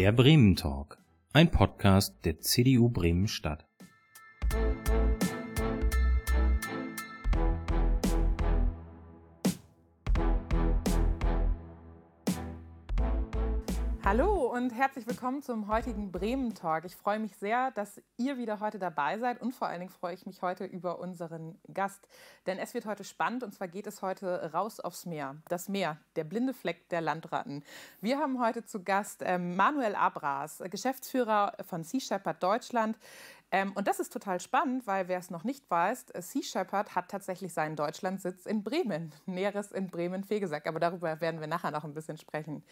[0.00, 0.96] Der Bremen Talk,
[1.34, 3.69] ein Podcast der CDU Bremen Stadt.
[14.80, 16.86] Herzlich willkommen zum heutigen Bremen Talk.
[16.86, 20.14] Ich freue mich sehr, dass ihr wieder heute dabei seid und vor allen Dingen freue
[20.14, 22.08] ich mich heute über unseren Gast,
[22.46, 25.36] denn es wird heute spannend und zwar geht es heute raus aufs Meer.
[25.48, 27.62] Das Meer, der blinde Fleck der Landratten.
[28.00, 32.96] Wir haben heute zu Gast ähm, Manuel Abras, Geschäftsführer von Sea Shepherd Deutschland.
[33.52, 36.94] Ähm, und das ist total spannend, weil wer es noch nicht weiß, äh, Sea Shepherd
[36.94, 40.66] hat tatsächlich seinen Deutschlandsitz in Bremen, Näheres in Bremen-Fegesack.
[40.66, 42.62] Aber darüber werden wir nachher noch ein bisschen sprechen.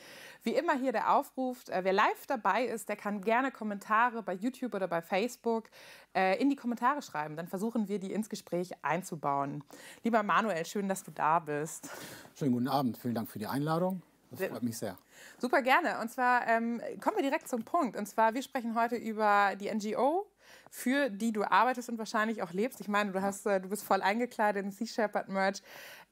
[0.42, 4.34] Wie immer hier der Aufruf, äh, wer live dabei ist, der kann gerne Kommentare bei
[4.34, 5.68] YouTube oder bei Facebook
[6.14, 7.37] äh, in die Kommentare schreiben.
[7.37, 9.65] Dann versuchen wir, die ins Gespräch einzubauen.
[10.04, 11.90] Lieber Manuel, schön, dass du da bist.
[12.37, 14.02] Schönen guten Abend, vielen Dank für die Einladung.
[14.30, 14.96] Das freut mich sehr.
[15.38, 16.01] Super gerne.
[16.01, 17.96] Und zwar ähm, kommen wir direkt zum Punkt.
[17.96, 20.26] Und zwar, wir sprechen heute über die NGO,
[20.71, 22.80] für die du arbeitest und wahrscheinlich auch lebst.
[22.80, 25.63] Ich meine, du, hast, äh, du bist voll eingekleidet in Sea Shepherd Merch.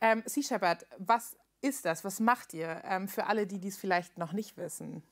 [0.01, 2.05] Ähm, sea Shepherd, was ist das?
[2.05, 5.03] Was macht ihr ähm, für alle, die dies vielleicht noch nicht wissen?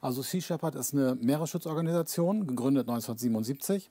[0.00, 3.90] Also Sea Shepherd ist eine Meeresschutzorganisation, gegründet 1977.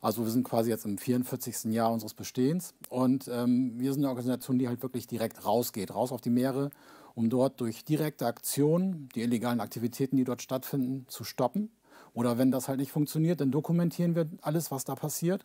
[0.00, 1.72] Also wir sind quasi jetzt im 44.
[1.72, 6.12] Jahr unseres Bestehens und ähm, wir sind eine Organisation, die halt wirklich direkt rausgeht, raus
[6.12, 6.70] auf die Meere,
[7.14, 11.70] um dort durch direkte Aktionen die illegalen Aktivitäten, die dort stattfinden, zu stoppen
[12.14, 15.44] oder wenn das halt nicht funktioniert, dann dokumentieren wir alles, was da passiert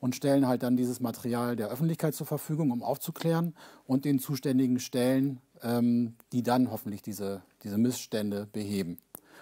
[0.00, 3.54] und stellen halt dann dieses Material der Öffentlichkeit zur Verfügung, um aufzuklären
[3.86, 8.98] und den zuständigen Stellen, ähm, die dann hoffentlich diese, diese Missstände beheben.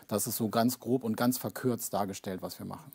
[0.08, 2.92] Das ist so ganz grob und ganz verkürzt dargestellt, was wir machen.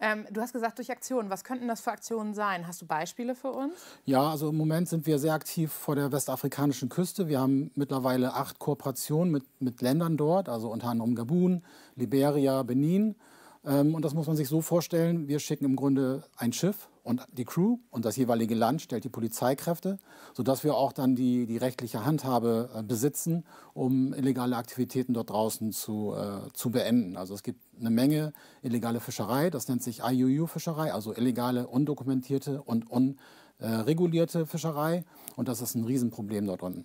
[0.00, 1.30] Ähm, du hast gesagt, durch Aktionen.
[1.30, 2.66] Was könnten das für Aktionen sein?
[2.66, 3.74] Hast du Beispiele für uns?
[4.04, 7.28] Ja, also im Moment sind wir sehr aktiv vor der westafrikanischen Küste.
[7.28, 11.62] Wir haben mittlerweile acht Kooperationen mit, mit Ländern dort, also unter anderem Gabun,
[11.96, 13.16] Liberia, Benin.
[13.64, 17.26] Ähm, und das muss man sich so vorstellen, wir schicken im Grunde ein Schiff und
[17.32, 19.98] die Crew und das jeweilige Land stellt die Polizeikräfte,
[20.34, 25.72] sodass wir auch dann die, die rechtliche Handhabe äh, besitzen, um illegale Aktivitäten dort draußen
[25.72, 27.16] zu, äh, zu beenden.
[27.16, 32.84] Also es gibt eine Menge illegale Fischerei, das nennt sich IUU-Fischerei, also illegale, undokumentierte und
[32.90, 35.02] unregulierte Fischerei.
[35.34, 36.84] Und das ist ein Riesenproblem dort unten.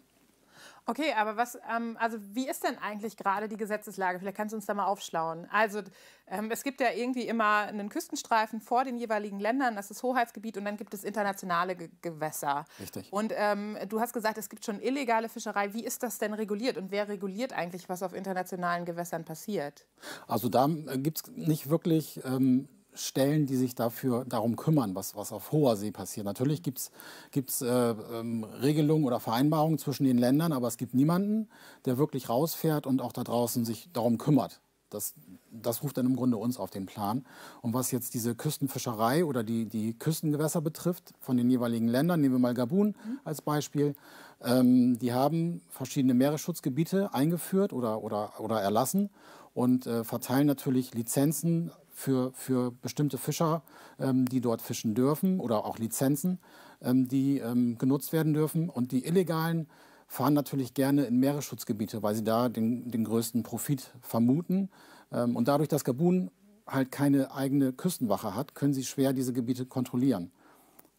[0.86, 4.20] Okay, aber was, ähm, also wie ist denn eigentlich gerade die Gesetzeslage?
[4.20, 5.48] Vielleicht kannst du uns da mal aufschlauen.
[5.50, 5.82] Also
[6.28, 10.58] ähm, es gibt ja irgendwie immer einen Küstenstreifen vor den jeweiligen Ländern, das ist Hoheitsgebiet
[10.58, 12.66] und dann gibt es internationale Ge Gewässer.
[12.80, 13.12] Richtig.
[13.14, 15.74] Und ähm, du hast gesagt, es gibt schon illegale Fischerei.
[15.74, 19.86] Wie ist das denn reguliert und wer reguliert eigentlich, was auf internationalen Gewässern passiert?
[20.28, 25.16] Also da äh, gibt es nicht wirklich ähm, Stellen, die sich dafür darum kümmern, was,
[25.16, 26.26] was auf hoher See passiert.
[26.26, 31.50] Natürlich gibt es äh, ähm, Regelungen oder Vereinbarungen zwischen den Ländern, aber es gibt niemanden,
[31.86, 34.62] der wirklich rausfährt und auch da draußen sich darum kümmert.
[34.94, 35.16] Das,
[35.52, 37.26] das ruft dann im Grunde uns auf den Plan.
[37.62, 42.36] Und was jetzt diese Küstenfischerei oder die, die Küstengewässer betrifft von den jeweiligen Ländern, nehmen
[42.36, 43.20] wir mal Gabun mhm.
[43.24, 43.96] als Beispiel,
[44.44, 49.10] ähm, die haben verschiedene Meeresschutzgebiete eingeführt oder, oder, oder erlassen
[49.54, 51.72] und äh, verteilen natürlich Lizenzen
[52.04, 53.64] für, für bestimmte Fischer,
[53.98, 56.40] ähm, die dort fischen dürfen oder auch Lizenzen,
[56.82, 58.70] ähm, die ähm, genutzt werden dürfen.
[58.70, 59.68] Und die Illegalen
[60.08, 64.70] fahren natürlich gerne in Meeresschutzgebiete, weil sie da den, den größten Profit vermuten.
[65.14, 66.30] Ähm, und dadurch, dass Gabun
[66.68, 70.32] halt keine eigene Küstenwache hat, können sie schwer diese Gebiete kontrollieren.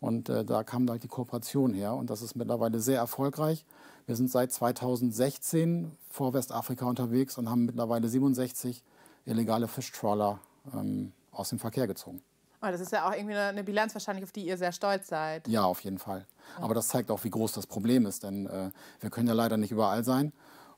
[0.00, 3.64] Und äh, da kam halt die Kooperation her und das ist mittlerweile sehr erfolgreich.
[4.06, 8.82] Wir sind seit 2016 vor Westafrika unterwegs und haben mittlerweile 67
[9.26, 10.40] illegale Fischtrawler
[10.72, 12.22] ähm, aus dem Verkehr gezogen.
[12.62, 15.46] Oh, das ist ja auch irgendwie eine Bilanz wahrscheinlich, auf die ihr sehr stolz seid.
[15.48, 16.26] Ja, auf jeden Fall.
[16.56, 18.70] Aber das zeigt auch, wie groß das Problem ist, denn äh,
[19.00, 20.32] wir können ja leider nicht überall sein.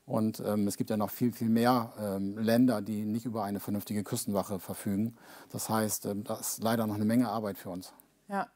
[0.05, 3.59] Und ähm, es gibt ja noch viel, viel mehr ähm, Länder, die nicht über eine
[3.59, 5.17] vernünftige Küstenwache verfügen.
[5.51, 7.93] Das heißt, ähm, das ist leider noch eine Menge Arbeit für uns.
[8.29, 8.47] Ja.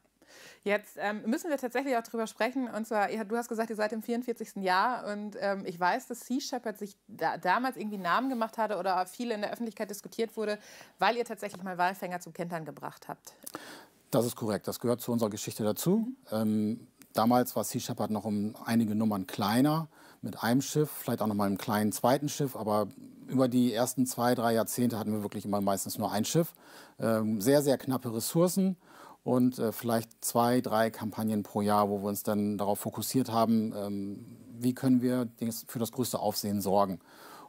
[0.64, 2.68] Jetzt ähm, müssen wir tatsächlich auch darüber sprechen.
[2.70, 4.58] Und zwar, du hast gesagt, ihr seid im 44.
[4.58, 5.06] Jahr.
[5.12, 9.06] Und ähm, ich weiß, dass Sea Shepherd sich da, damals irgendwie Namen gemacht hatte oder
[9.06, 10.60] viel in der Öffentlichkeit diskutiert wurde,
[11.00, 13.34] weil ihr tatsächlich mal Walfänger zum Kentern gebracht habt.
[14.12, 14.68] Das ist korrekt.
[14.68, 15.98] Das gehört zu unserer Geschichte dazu.
[15.98, 16.16] Mhm.
[16.32, 19.88] Ähm, damals war Sea Shepherd noch um einige Nummern kleiner,
[20.22, 22.56] mit einem Schiff, vielleicht auch noch mal einem kleinen zweiten Schiff.
[22.56, 22.88] Aber
[23.28, 26.54] über die ersten zwei, drei Jahrzehnte hatten wir wirklich immer meistens nur ein Schiff.
[27.00, 28.78] Ähm, sehr, sehr knappe Ressourcen
[29.24, 33.74] und äh, vielleicht zwei, drei Kampagnen pro Jahr, wo wir uns dann darauf fokussiert haben,
[33.76, 34.26] ähm,
[34.60, 35.28] wie können wir
[35.68, 37.00] für das größte Aufsehen sorgen.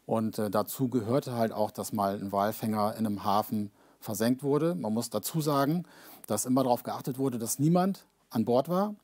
[0.06, 3.70] Und äh, dazu gehörte halt auch, dass mal ein Walfänger in einem Hafen
[4.00, 4.74] versenkt wurde.
[4.74, 5.84] Man muss dazu sagen,
[6.26, 8.94] dass immer darauf geachtet wurde, dass niemand an Bord war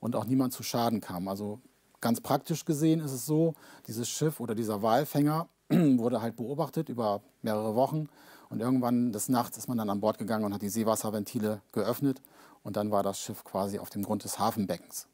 [0.00, 1.28] und auch niemand zu Schaden kam.
[1.28, 1.60] Also
[2.00, 3.54] ganz praktisch gesehen ist es so,
[3.86, 8.08] dieses Schiff oder dieser Walfänger wurde halt beobachtet über mehrere Wochen.
[8.52, 12.20] Und irgendwann des Nachts ist man dann an Bord gegangen und hat die Seewasserventile geöffnet.
[12.62, 15.08] Und dann war das Schiff quasi auf dem Grund des Hafenbeckens.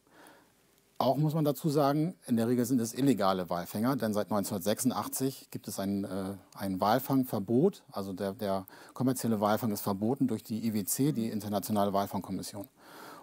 [0.98, 5.52] Auch muss man dazu sagen, in der Regel sind es illegale Walfänger, denn seit 1986
[5.52, 7.84] gibt es ein, äh, ein Walfangverbot.
[7.92, 12.66] Also der, der kommerzielle Walfang ist verboten durch die IWC, die Internationale Walfangkommission.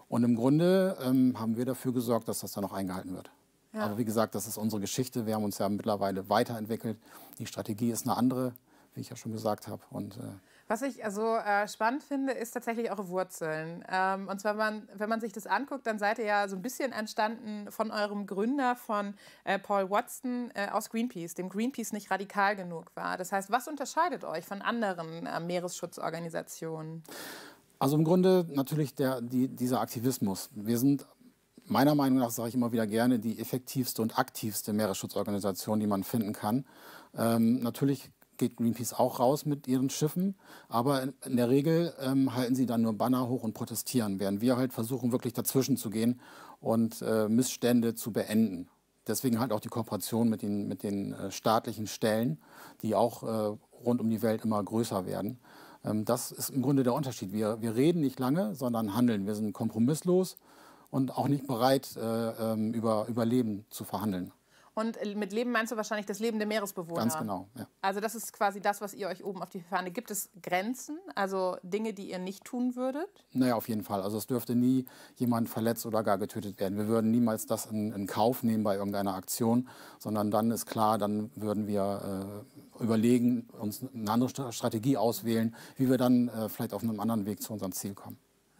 [0.07, 3.29] Und im Grunde ähm, haben wir dafür gesorgt, dass das dann auch eingehalten wird.
[3.73, 3.81] Ja.
[3.81, 5.25] Aber wie gesagt, das ist unsere Geschichte.
[5.25, 6.97] Wir haben uns ja mittlerweile weiterentwickelt.
[7.39, 8.53] Die Strategie ist eine andere,
[8.95, 9.81] wie ich ja schon gesagt habe.
[9.91, 10.21] Und, äh
[10.67, 13.83] was ich also äh, spannend finde, ist tatsächlich eure Wurzeln.
[13.87, 16.55] Ähm, und zwar, wenn man, wenn man sich das anguckt, dann seid ihr ja so
[16.55, 19.13] ein bisschen entstanden von eurem Gründer, von
[19.43, 23.15] äh, Paul Watson äh, aus Greenpeace, dem Greenpeace nicht radikal genug war.
[23.17, 27.03] Das heißt, was unterscheidet euch von anderen äh, Meeresschutzorganisationen?
[27.77, 30.49] Also im Grunde natürlich der, die, dieser Aktivismus.
[30.55, 31.05] Wir sind
[31.67, 36.03] meiner Meinung nach, sage ich immer wieder gerne, die effektivste und aktivste Meeresschutzorganisation, die man
[36.03, 36.65] finden kann.
[37.15, 40.35] Ähm, natürlich geht Greenpeace auch raus mit ihren Schiffen,
[40.69, 44.57] aber in der Regel ähm, halten sie dann nur Banner hoch und protestieren, während wir
[44.57, 46.19] halt versuchen, wirklich dazwischen zu gehen
[46.59, 48.67] und äh, Missstände zu beenden.
[49.07, 52.39] Deswegen halt auch die Kooperation mit den, mit den äh, staatlichen Stellen,
[52.81, 55.39] die auch äh, rund um die Welt immer größer werden.
[55.83, 57.31] Ähm, das ist im Grunde der Unterschied.
[57.31, 59.25] Wir, wir reden nicht lange, sondern handeln.
[59.25, 60.37] Wir sind kompromisslos
[60.89, 64.31] und auch nicht bereit, äh, ähm, über Überleben zu verhandeln.
[64.75, 66.99] Und mit Leben meinst du wahrscheinlich das Leben der Meeresbewohner.
[66.99, 67.47] Ganz genau.
[67.57, 67.65] Ja.
[67.81, 69.89] Also das ist quasi das, was ihr euch oben auf die Fahne.
[69.89, 73.07] Gibt es Grenzen, also Dinge, die ihr nicht tun würdet?
[73.31, 74.01] Naja, auf jeden Fall.
[74.01, 74.85] Also es dürfte nie
[75.15, 76.77] jemand verletzt oder gar getötet werden.
[76.77, 80.97] Wir würden niemals das in, in Kauf nehmen bei irgendeiner Aktion, sondern dann ist klar,
[80.97, 82.43] dann würden wir
[82.79, 87.25] äh, überlegen, uns eine andere Strategie auswählen, wie wir dann äh, vielleicht auf einem anderen
[87.25, 88.17] Weg zu unserem Ziel kommen.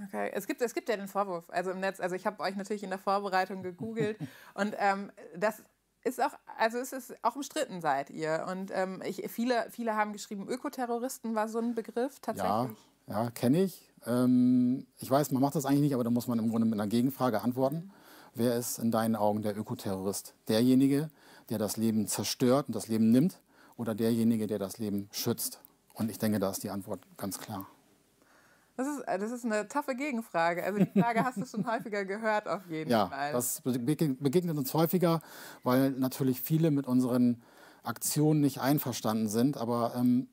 [0.08, 2.56] Okay, es gibt, es gibt ja den Vorwurf, also im Netz, also ich habe euch
[2.56, 4.18] natürlich in der Vorbereitung gegoogelt
[4.54, 5.64] und ähm, das
[6.06, 8.46] ist auch, also es ist auch umstritten seid ihr.
[8.50, 12.78] Und ähm, ich, viele, viele haben geschrieben, Ökoterroristen war so ein Begriff tatsächlich.
[13.08, 13.92] Ja, ja kenne ich.
[14.06, 16.80] Ähm, ich weiß, man macht das eigentlich nicht, aber da muss man im Grunde mit
[16.80, 17.78] einer Gegenfrage antworten.
[17.78, 17.92] Mhm.
[18.36, 20.36] Wer ist in deinen Augen der Ökoterrorist?
[20.48, 21.10] Derjenige,
[21.50, 23.40] der das Leben zerstört und das Leben nimmt
[23.78, 25.60] oder derjenige, der das Leben schützt?
[25.94, 27.66] Und ich denke, da ist die Antwort ganz klar.
[28.78, 30.64] Das ist, das ist eine taffe Gegenfrage.
[30.64, 33.28] Also die Frage hast du schon häufiger gehört auf jeden ja, Fall.
[33.28, 35.22] Ja, das begegnet uns häufiger,
[35.64, 37.42] weil natürlich viele mit unseren
[37.84, 39.58] Aktionen nicht einverstanden sind.
[39.58, 40.28] Aber ähm,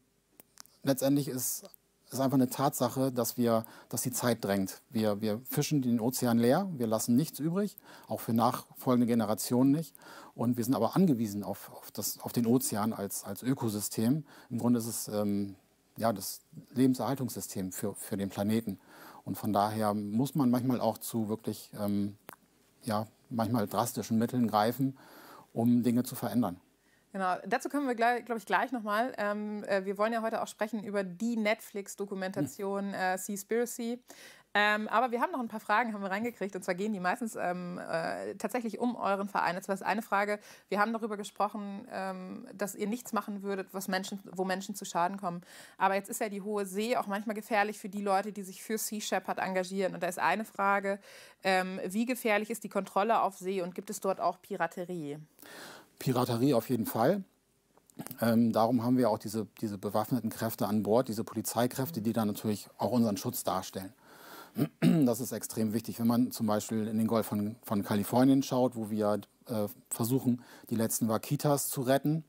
[0.82, 1.64] letztendlich ist
[2.10, 4.82] es einfach eine Tatsache, dass, wir, dass die Zeit drängt.
[4.90, 7.76] Wir, wir fischen den Ozean leer, wir lassen nichts übrig,
[8.08, 9.94] auch für nachfolgende Generationen nicht.
[10.34, 14.24] Und wir sind aber angewiesen auf, auf, das, auf den Ozean als, als Ökosystem.
[14.50, 15.56] Im Grunde ist es ähm,
[15.96, 16.40] ja, das
[16.74, 18.78] Lebenserhaltungssystem für, für den Planeten.
[19.24, 22.16] Und von daher muss man manchmal auch zu wirklich ähm,
[22.82, 24.98] ja, manchmal drastischen Mitteln greifen,
[25.52, 26.60] um Dinge zu verändern.
[27.12, 29.12] Genau, dazu können wir, glaube ich, gleich nochmal.
[29.18, 34.02] Ähm, äh, wir wollen ja heute auch sprechen über die Netflix-Dokumentation äh, Seaspiracy.
[34.54, 36.54] Ähm, aber wir haben noch ein paar Fragen, haben wir reingekriegt.
[36.54, 39.54] Und zwar gehen die meistens ähm, äh, tatsächlich um euren Verein.
[39.54, 40.38] Jetzt war eine Frage.
[40.68, 44.84] Wir haben darüber gesprochen, ähm, dass ihr nichts machen würdet, was Menschen, wo Menschen zu
[44.84, 45.40] Schaden kommen.
[45.78, 48.62] Aber jetzt ist ja die hohe See auch manchmal gefährlich für die Leute, die sich
[48.62, 49.94] für Sea Shepherd engagieren.
[49.94, 50.98] Und da ist eine Frage,
[51.42, 55.18] ähm, wie gefährlich ist die Kontrolle auf See und gibt es dort auch Piraterie?
[55.98, 57.24] Piraterie auf jeden Fall.
[58.20, 62.28] Ähm, darum haben wir auch diese, diese bewaffneten Kräfte an Bord, diese Polizeikräfte, die dann
[62.28, 63.92] natürlich auch unseren Schutz darstellen.
[64.80, 68.76] Das ist extrem wichtig, wenn man zum Beispiel in den Golf von, von Kalifornien schaut,
[68.76, 72.24] wo wir äh, versuchen, die letzten Vaquitas zu retten.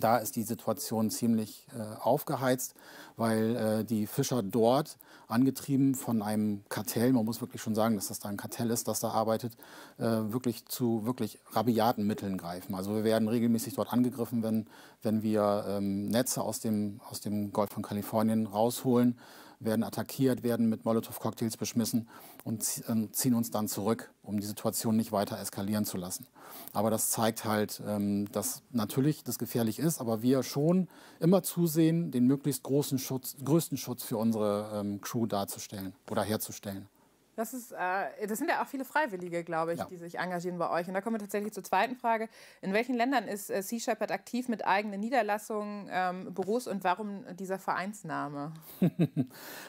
[0.00, 2.74] Da ist die Situation ziemlich äh, aufgeheizt,
[3.16, 8.08] weil äh, die Fischer dort, angetrieben von einem Kartell, man muss wirklich schon sagen, dass
[8.08, 9.56] das da ein Kartell ist, das da arbeitet,
[9.98, 12.74] äh, wirklich zu wirklich rabiaten Mitteln greifen.
[12.74, 14.66] Also wir werden regelmäßig dort angegriffen, wenn,
[15.02, 19.16] wenn wir ähm, Netze aus dem, aus dem Golf von Kalifornien rausholen
[19.60, 22.08] werden attackiert, werden mit Molotow-Cocktails beschmissen
[22.44, 26.26] und ähm, ziehen uns dann zurück, um die Situation nicht weiter eskalieren zu lassen.
[26.72, 30.88] Aber das zeigt halt, ähm, dass natürlich das gefährlich ist, aber wir schon
[31.20, 36.88] immer zusehen, den möglichst großen Schutz, größten Schutz für unsere ähm, Crew darzustellen oder herzustellen.
[37.36, 39.86] Das, ist, äh, das sind ja auch viele Freiwillige, glaube ich, ja.
[39.86, 40.88] die sich engagieren bei euch.
[40.88, 42.28] Und da kommen wir tatsächlich zur zweiten Frage.
[42.62, 47.24] In welchen Ländern ist äh, Sea Shepherd aktiv mit eigenen Niederlassungen, ähm, Büros und warum
[47.36, 48.52] dieser Vereinsname?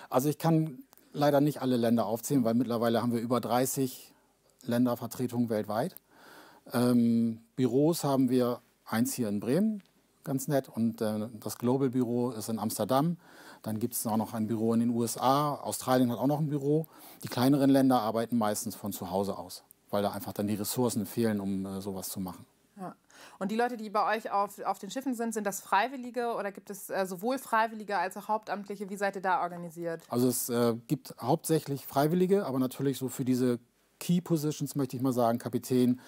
[0.09, 0.79] also ich kann
[1.13, 4.13] leider nicht alle Länder aufzählen, weil mittlerweile haben wir über 30
[4.63, 5.95] Ländervertretungen weltweit.
[6.73, 9.83] Ähm, Büros haben wir eins hier in Bremen,
[10.23, 13.17] ganz nett, und äh, das Global Büro ist in Amsterdam.
[13.65, 15.55] Dann gibt es auch noch ein Büro in den USA.
[15.55, 16.85] Australien hat auch noch ein Büro.
[17.23, 21.07] Die kleineren Länder arbeiten meistens von zu Hause aus, weil da einfach dann die Ressourcen
[21.07, 22.45] fehlen, um äh, sowas zu machen.
[22.79, 22.95] Ja.
[23.39, 26.51] Und die Leute, die bei euch auf, auf den Schiffen sind, sind das Freiwillige oder
[26.51, 28.89] gibt es äh, sowohl Freiwillige als auch Hauptamtliche?
[28.89, 30.03] Wie seid ihr da organisiert?
[30.09, 33.59] Also es äh, gibt hauptsächlich Freiwillige, aber natürlich so für diese
[33.99, 35.99] Key Positions, möchte ich mal sagen, Kapitän,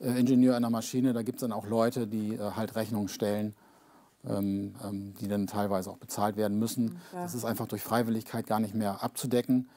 [0.00, 3.54] äh, Ingenieur einer Maschine, da gibt es dann auch Leute, die äh, halt Rechnungen stellen.
[4.28, 6.98] Ähm, ähm, die dann teilweise auch bezahlt werden müssen.
[7.12, 7.22] Ja.
[7.22, 9.68] Das ist einfach durch Freiwilligkeit gar nicht mehr abzudecken.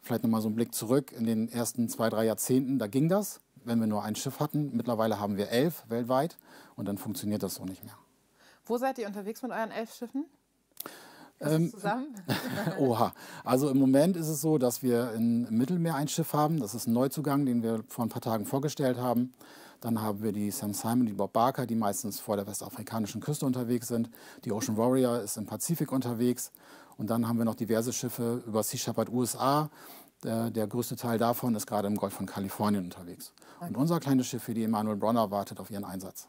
[0.00, 1.12] Vielleicht nochmal so ein Blick zurück.
[1.12, 4.70] In den ersten zwei, drei Jahrzehnten, da ging das wenn wir nur ein Schiff hatten.
[4.74, 6.36] Mittlerweile haben wir elf weltweit
[6.74, 7.96] und dann funktioniert das so nicht mehr.
[8.64, 10.26] Wo seid ihr unterwegs mit euren elf Schiffen?
[11.40, 12.14] Ähm, zusammen?
[12.78, 13.12] Oha.
[13.44, 16.58] Also im Moment ist es so, dass wir im Mittelmeer ein Schiff haben.
[16.58, 19.32] Das ist ein Neuzugang, den wir vor ein paar Tagen vorgestellt haben.
[19.80, 23.46] Dann haben wir die Sam Simon, die Bob Barker, die meistens vor der westafrikanischen Küste
[23.46, 24.10] unterwegs sind.
[24.44, 26.50] Die Ocean Warrior ist im Pazifik unterwegs.
[26.96, 29.70] Und dann haben wir noch diverse Schiffe über Sea Shepherd USA.
[30.24, 33.32] Der, der größte Teil davon ist gerade im Golf von Kalifornien unterwegs.
[33.60, 36.28] Und unser kleines Schiff für die Emanuel Bronner wartet auf ihren Einsatz.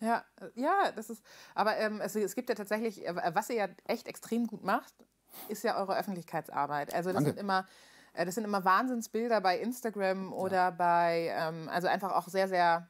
[0.00, 0.22] Ja,
[0.54, 1.22] ja, das ist.
[1.54, 4.92] Aber ähm, es, es, gibt ja tatsächlich, äh, was ihr ja echt extrem gut macht,
[5.48, 6.92] ist ja eure Öffentlichkeitsarbeit.
[6.92, 7.30] Also das Danke.
[7.30, 7.66] sind immer.
[8.14, 10.70] Äh, das sind immer Wahnsinnsbilder bei Instagram oder ja.
[10.70, 12.88] bei, ähm, also einfach auch sehr, sehr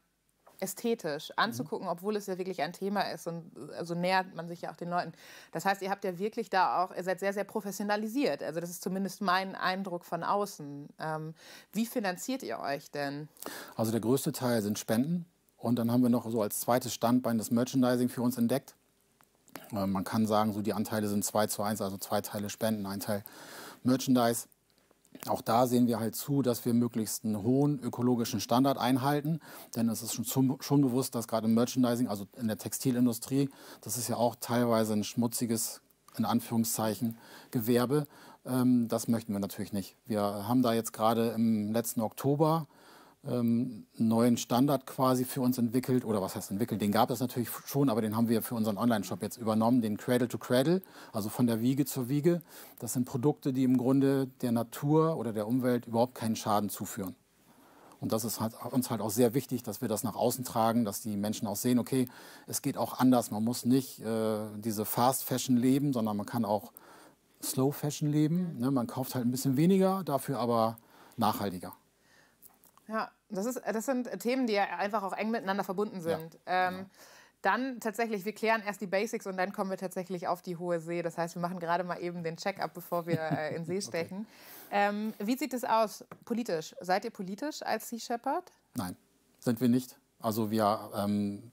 [0.60, 1.92] ästhetisch anzugucken, mhm.
[1.92, 4.76] obwohl es ja wirklich ein Thema ist und so also nähert man sich ja auch
[4.76, 5.12] den Leuten.
[5.52, 8.42] Das heißt, ihr habt ja wirklich da auch, ihr seid sehr, sehr professionalisiert.
[8.42, 10.88] Also das ist zumindest mein Eindruck von außen.
[10.98, 11.34] Ähm,
[11.72, 13.28] wie finanziert ihr euch denn?
[13.76, 15.26] Also der größte Teil sind Spenden
[15.56, 18.74] und dann haben wir noch so als zweites Standbein das Merchandising für uns entdeckt.
[19.72, 22.86] Äh, man kann sagen, so die Anteile sind 2 zu 1, also zwei Teile Spenden,
[22.86, 23.24] ein Teil
[23.82, 24.46] Merchandise.
[25.28, 29.40] Auch da sehen wir halt zu, dass wir möglichst einen hohen ökologischen Standard einhalten.
[29.74, 33.48] Denn es ist schon, schon bewusst, dass gerade im Merchandising, also in der Textilindustrie,
[33.80, 35.80] das ist ja auch teilweise ein schmutziges,
[36.16, 37.18] in Anführungszeichen,
[37.50, 38.06] Gewerbe.
[38.44, 39.96] Ähm, das möchten wir natürlich nicht.
[40.06, 42.66] Wir haben da jetzt gerade im letzten Oktober
[43.28, 46.04] ähm, neuen Standard quasi für uns entwickelt.
[46.04, 46.80] Oder was heißt entwickelt?
[46.80, 49.96] Den gab es natürlich schon, aber den haben wir für unseren Online-Shop jetzt übernommen, den
[49.96, 52.42] Cradle to Cradle, also von der Wiege zur Wiege.
[52.78, 57.14] Das sind Produkte, die im Grunde der Natur oder der Umwelt überhaupt keinen Schaden zuführen.
[58.00, 60.84] Und das ist halt, uns halt auch sehr wichtig, dass wir das nach außen tragen,
[60.84, 62.06] dass die Menschen auch sehen, okay,
[62.46, 63.30] es geht auch anders.
[63.30, 66.72] Man muss nicht äh, diese Fast Fashion leben, sondern man kann auch
[67.42, 68.58] Slow Fashion leben.
[68.58, 68.70] Ne?
[68.70, 70.76] Man kauft halt ein bisschen weniger, dafür aber
[71.16, 71.72] nachhaltiger.
[72.88, 76.38] Ja, das, ist, das sind Themen, die ja einfach auch eng miteinander verbunden sind.
[76.46, 76.88] Ja, ähm, genau.
[77.42, 80.80] Dann tatsächlich, wir klären erst die Basics und dann kommen wir tatsächlich auf die hohe
[80.80, 81.02] See.
[81.02, 84.26] Das heißt, wir machen gerade mal eben den Check-up, bevor wir äh, in See stechen.
[84.68, 84.88] Okay.
[84.88, 86.74] Ähm, wie sieht es aus politisch?
[86.80, 88.50] Seid ihr politisch als Sea Shepherd?
[88.74, 88.96] Nein,
[89.40, 89.98] sind wir nicht.
[90.20, 91.52] Also wir ähm,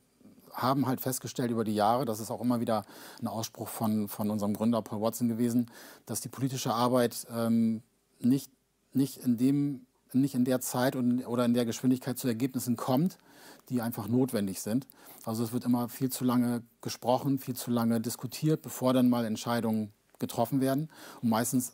[0.54, 2.86] haben halt festgestellt über die Jahre, das ist auch immer wieder
[3.22, 5.70] ein Ausspruch von, von unserem Gründer Paul Watson gewesen,
[6.06, 7.84] dass die politische Arbeit ähm,
[8.20, 8.50] nicht,
[8.94, 13.18] nicht in dem nicht in der Zeit und, oder in der Geschwindigkeit zu Ergebnissen kommt,
[13.70, 14.88] die einfach notwendig sind.
[15.26, 19.26] Also es wird immer viel zu lange gesprochen, viel zu lange diskutiert, bevor dann mal
[19.26, 20.90] Entscheidungen getroffen werden.
[21.22, 21.74] Und meistens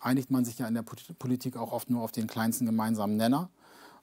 [0.00, 3.50] einigt man sich ja in der Politik auch oft nur auf den kleinsten gemeinsamen Nenner.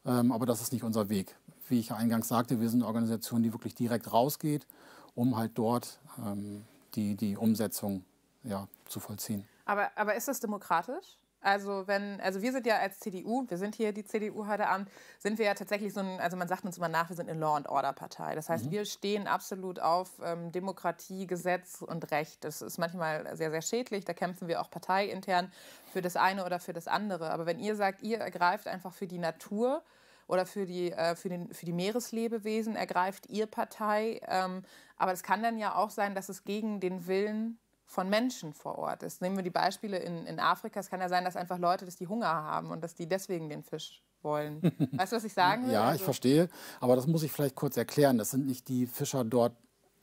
[0.05, 1.35] Ähm, aber das ist nicht unser Weg.
[1.67, 4.67] Wie ich eingangs sagte, wir sind eine Organisation, die wirklich direkt rausgeht,
[5.15, 6.63] um halt dort ähm,
[6.93, 8.03] die, die Umsetzung
[8.43, 9.45] ja, zu vollziehen.
[9.65, 11.17] Aber, aber ist das demokratisch?
[11.45, 14.89] Also wenn, also wir sind ja als CDU, wir sind hier die CDU heute Abend,
[15.19, 17.39] sind wir ja tatsächlich so ein, also man sagt uns immer nach, wir sind eine
[17.39, 18.33] Law and Order Partei.
[18.33, 18.71] Das heißt, mhm.
[18.71, 22.43] wir stehen absolut auf ähm, Demokratie, Gesetz und Recht.
[22.43, 24.05] Das ist manchmal sehr, sehr schädlich.
[24.05, 25.51] Da kämpfen wir auch parteiintern
[25.93, 27.29] für das eine oder für das andere.
[27.29, 29.83] Aber wenn ihr sagt, ihr ergreift einfach für die Natur
[30.25, 34.19] oder für die, äh, für, den, für die Meereslebewesen, ergreift ihr Partei.
[34.27, 34.63] Ähm,
[34.97, 38.77] aber es kann dann ja auch sein, dass es gegen den Willen von Menschen vor
[38.77, 39.21] Ort ist.
[39.21, 40.79] Nehmen wir die Beispiele in, in Afrika.
[40.79, 43.49] Es kann ja sein, dass einfach Leute, dass die Hunger haben und dass die deswegen
[43.49, 44.61] den Fisch wollen.
[44.91, 45.73] Weißt du, was ich sagen will?
[45.73, 46.49] Ja, also, ich verstehe.
[46.79, 48.17] Aber das muss ich vielleicht kurz erklären.
[48.17, 49.53] Das sind nicht die Fischer dort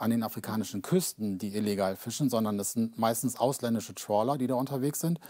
[0.02, 4.54] an den afrikanischen Küsten, die illegal fischen, sondern das sind meistens ausländische Trawler, die da
[4.54, 5.20] unterwegs sind.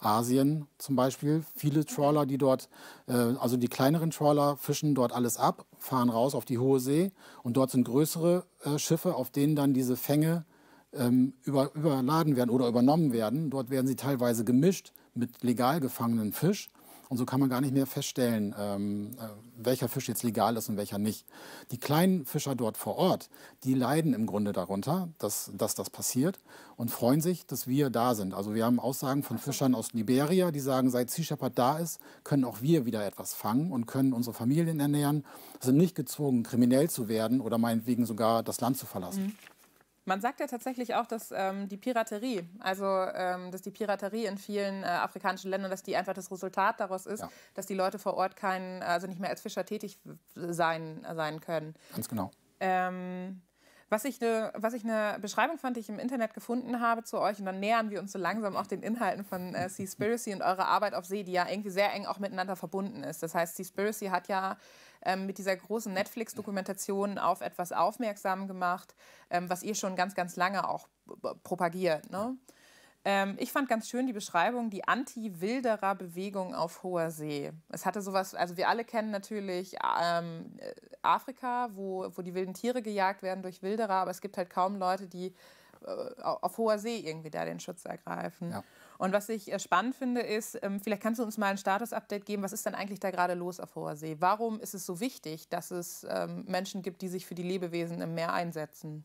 [0.00, 2.68] Asien zum Beispiel, viele Trawler, die dort,
[3.06, 7.10] äh, also die kleineren Trawler fischen dort alles ab, fahren raus auf die hohe See
[7.42, 10.44] und dort sind größere äh, Schiffe, auf denen dann diese Fänge
[10.92, 13.50] ähm, über, überladen werden oder übernommen werden.
[13.50, 16.70] Dort werden sie teilweise gemischt mit legal gefangenen Fisch.
[17.08, 20.68] Und so kann man gar nicht mehr feststellen, ähm, äh, welcher Fisch jetzt legal ist
[20.68, 21.24] und welcher nicht.
[21.70, 23.30] Die kleinen Fischer dort vor Ort,
[23.64, 26.38] die leiden im Grunde darunter, dass, dass das passiert
[26.76, 28.34] und freuen sich, dass wir da sind.
[28.34, 31.98] Also wir haben Aussagen von Fischern aus Liberia, die sagen, seit Sea Shepherd da ist,
[32.24, 35.24] können auch wir wieder etwas fangen und können unsere Familien ernähren,
[35.60, 39.24] sind nicht gezwungen, kriminell zu werden oder meinetwegen sogar das Land zu verlassen.
[39.24, 39.57] Mhm.
[40.08, 44.38] Man sagt ja tatsächlich auch, dass ähm, die Piraterie, also ähm, dass die Piraterie in
[44.38, 47.30] vielen äh, afrikanischen Ländern, dass die einfach das Resultat daraus ist, ja.
[47.54, 50.00] dass die Leute vor Ort kein, also nicht mehr als Fischer tätig
[50.34, 51.74] sein, sein können.
[51.94, 52.30] Ganz genau.
[52.60, 53.42] Ähm,
[53.90, 57.18] was ich, eine, was ich eine Beschreibung fand, die ich im Internet gefunden habe zu
[57.18, 60.42] euch, und dann nähern wir uns so langsam auch den Inhalten von äh, Seaspiracy und
[60.42, 63.22] eurer Arbeit auf See, die ja irgendwie sehr eng auch miteinander verbunden ist.
[63.22, 64.56] Das heißt, Seaspiracy hat ja
[65.02, 68.94] ähm, mit dieser großen Netflix-Dokumentation auf etwas aufmerksam gemacht,
[69.30, 70.88] ähm, was ihr schon ganz, ganz lange auch
[71.42, 72.10] propagiert.
[72.10, 72.36] Ne?
[73.04, 77.52] Ähm, ich fand ganz schön die Beschreibung, die Anti-Wilderer-Bewegung auf hoher See.
[77.68, 80.58] Es hatte sowas, also wir alle kennen natürlich ähm,
[81.02, 84.78] Afrika, wo, wo die wilden Tiere gejagt werden durch Wilderer, aber es gibt halt kaum
[84.78, 85.34] Leute, die
[85.86, 88.50] äh, auf hoher See irgendwie da den Schutz ergreifen.
[88.50, 88.64] Ja.
[88.98, 92.26] Und was ich äh, spannend finde, ist, ähm, vielleicht kannst du uns mal ein Status-Update
[92.26, 94.16] geben, was ist denn eigentlich da gerade los auf hoher See?
[94.18, 98.00] Warum ist es so wichtig, dass es ähm, Menschen gibt, die sich für die Lebewesen
[98.00, 99.04] im Meer einsetzen?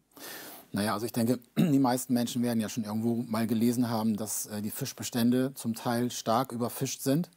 [0.73, 4.47] Naja, also ich denke, die meisten Menschen werden ja schon irgendwo mal gelesen haben, dass
[4.47, 7.29] äh, die Fischbestände zum Teil stark überfischt sind,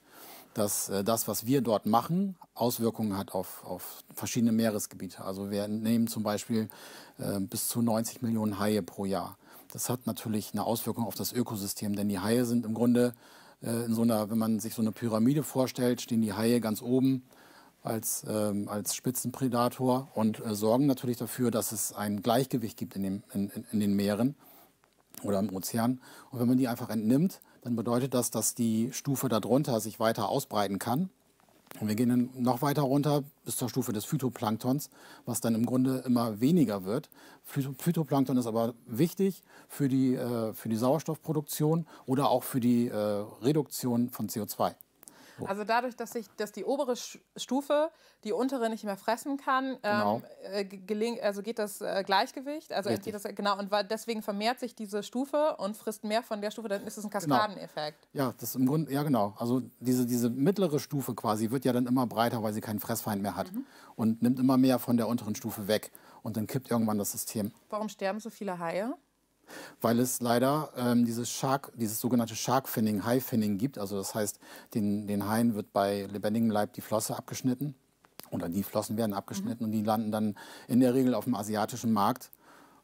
[0.54, 5.22] dass äh, das, was wir dort machen, Auswirkungen hat auf, auf verschiedene Meeresgebiete.
[5.22, 6.70] Also wir nehmen zum Beispiel
[7.18, 9.36] äh, bis zu 90 Millionen Haie pro Jahr.
[9.70, 13.14] Das hat natürlich eine Auswirkung auf das Ökosystem, denn die Haie sind im Grunde
[13.62, 17.22] in so einer, wenn man sich so eine Pyramide vorstellt, stehen die Haie ganz oben
[17.86, 23.02] als, ähm, als Spitzenpredator und äh, sorgen natürlich dafür, dass es ein Gleichgewicht gibt in,
[23.02, 24.34] dem, in, in, den Meeren
[25.22, 26.00] oder im Ozean.
[26.30, 30.28] Und wenn man die einfach entnimmt, dann bedeutet das, dass die Stufe darunter sich weiter
[30.28, 31.10] ausbreiten kann.
[31.80, 34.88] Und wir gehen dann noch weiter runter bis zur Stufe des Phytoplanktons,
[35.24, 37.10] was dann im Grunde immer weniger wird.
[37.44, 42.96] Phytoplankton ist aber wichtig für die, äh, für die Sauerstoffproduktion oder auch für die äh,
[43.42, 44.74] Reduktion von CO2.
[45.44, 47.90] Also dadurch, dass sich dass die obere Stufe
[48.24, 50.22] die untere nicht mehr fressen kann, genau.
[50.52, 55.02] ähm, also geht das äh, Gleichgewicht, also geht das, genau, und deswegen vermehrt sich diese
[55.02, 57.36] Stufe und frisst mehr von der Stufe, dann ist es ein genau.
[57.36, 58.08] Kaskadeneffekt.
[58.12, 58.24] Genau.
[58.26, 59.34] Ja, das im Grunde, ja genau.
[59.38, 63.22] Also diese, diese mittlere Stufe quasi wird ja dann immer breiter, weil sie keinen Fressfeind
[63.22, 63.64] mehr hat mhm.
[63.94, 67.52] und nimmt immer mehr von der unteren Stufe weg und dann kippt irgendwann das System.
[67.70, 68.94] Warum sterben so viele Haie?
[69.80, 73.78] Weil es leider ähm, dieses, Shark, dieses sogenannte Shark Finning, High Finning gibt.
[73.78, 74.38] Also das heißt,
[74.74, 77.74] den, den Haien wird bei lebendigem Leib die Flosse abgeschnitten
[78.30, 79.66] oder die Flossen werden abgeschnitten mhm.
[79.66, 80.36] und die landen dann
[80.68, 82.30] in der Regel auf dem asiatischen Markt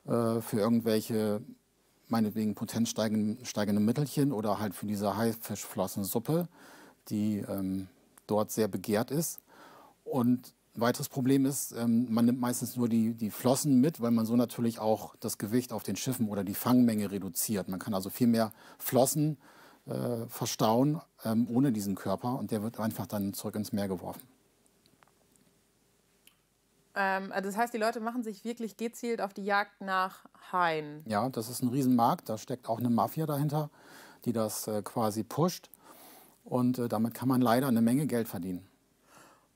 [0.07, 1.43] äh, für irgendwelche
[2.09, 6.47] meinetwegen potenzsteigende Mittelchen oder halt für diese Haifischflossensuppe,
[7.09, 7.89] die ähm,
[8.27, 9.41] dort sehr begehrt ist.
[10.05, 14.11] Und ein weiteres Problem ist, ähm, man nimmt meistens nur die, die Flossen mit, weil
[14.11, 17.69] man so natürlich auch das Gewicht auf den Schiffen oder die Fangmenge reduziert.
[17.69, 19.37] Man kann also viel mehr Flossen
[19.87, 24.23] äh, verstauen ähm, ohne diesen Körper und der wird einfach dann zurück ins Meer geworfen.
[26.95, 31.03] Ähm, also das heißt, die Leute machen sich wirklich gezielt auf die Jagd nach Haien.
[31.07, 32.29] Ja, das ist ein Riesenmarkt.
[32.29, 33.71] Da steckt auch eine Mafia dahinter,
[34.25, 35.71] die das äh, quasi pusht.
[36.45, 38.67] Und äh, damit kann man leider eine Menge Geld verdienen.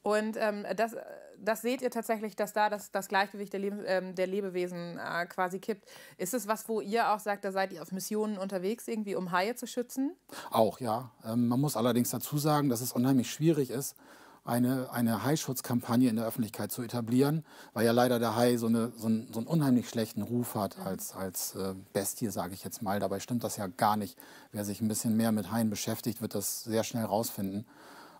[0.06, 0.94] Und ähm, das,
[1.36, 5.26] das seht ihr tatsächlich, dass da das, das Gleichgewicht der, Leb ähm, der Lebewesen äh,
[5.26, 5.84] quasi kippt.
[6.16, 9.32] Ist es was, wo ihr auch sagt, da seid ihr auf Missionen unterwegs, irgendwie um
[9.32, 10.14] Haie zu schützen?
[10.52, 11.10] Auch, ja.
[11.24, 13.96] Ähm, man muss allerdings dazu sagen, dass es unheimlich schwierig ist,
[14.44, 18.92] eine, eine Haischutzkampagne in der Öffentlichkeit zu etablieren, weil ja leider der Hai so, eine,
[18.94, 22.80] so, einen, so einen unheimlich schlechten Ruf hat als, als äh, Bestie, sage ich jetzt
[22.80, 23.00] mal.
[23.00, 24.16] Dabei stimmt das ja gar nicht.
[24.52, 27.66] Wer sich ein bisschen mehr mit Haien beschäftigt, wird das sehr schnell rausfinden.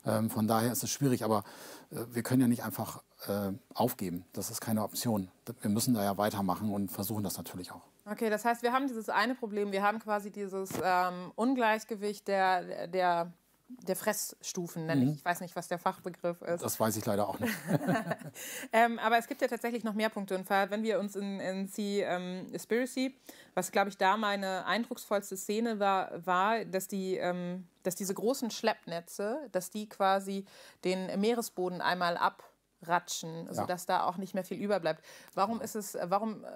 [0.07, 1.45] Ähm, von daher ist es schwierig, aber
[1.90, 4.25] äh, wir können ja nicht einfach äh, aufgeben.
[4.33, 5.31] Das ist keine Option.
[5.61, 7.83] Wir müssen da ja weitermachen und versuchen das natürlich auch.
[8.09, 9.73] Okay, das heißt, wir haben dieses eine Problem.
[9.73, 13.33] Wir haben quasi dieses ähm, Ungleichgewicht der, der
[13.68, 15.09] der Fressstufen nenne ich.
[15.09, 15.14] Mhm.
[15.16, 16.62] Ich weiß nicht, was der Fachbegriff ist.
[16.62, 17.52] Das weiß ich leider auch nicht.
[18.72, 20.37] ähm, aber es gibt ja tatsächlich noch mehr Punkte.
[20.37, 23.14] Und wenn wir uns in, in Seaspiracy, ähm,
[23.55, 28.50] was glaube ich da meine eindrucksvollste Szene war, war, dass die, ähm, dass diese großen
[28.50, 30.44] Schleppnetze, dass die quasi
[30.85, 33.98] den Meeresboden einmal abratschen, sodass ja.
[33.98, 35.05] da auch nicht mehr viel überbleibt.
[35.35, 36.48] Warum ist es, warum, äh,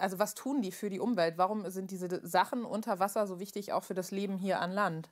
[0.00, 1.36] also was tun die für die Umwelt?
[1.36, 5.10] Warum sind diese Sachen unter Wasser so wichtig auch für das Leben hier an Land?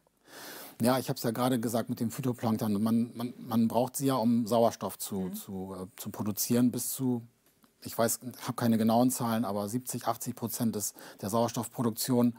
[0.81, 2.83] Ja, ich habe es ja gerade gesagt mit dem Phytoplankton.
[2.83, 5.35] Man, man, man braucht sie ja, um Sauerstoff zu, mhm.
[5.35, 6.71] zu, äh, zu produzieren.
[6.71, 7.23] Bis zu,
[7.83, 12.37] ich weiß, habe keine genauen Zahlen, aber 70, 80 Prozent des, der Sauerstoffproduktion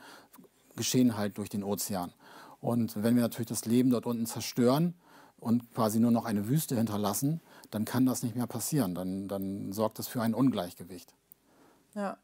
[0.76, 2.14] geschehen halt durch den Ozean.
[2.60, 4.96] Und wenn wir natürlich das Leben dort unten zerstören
[5.38, 8.96] und quasi nur noch eine Wüste hinterlassen, dann kann das nicht mehr passieren.
[8.96, 11.14] Dann, dann sorgt das für ein Ungleichgewicht.
[11.94, 12.18] Ja.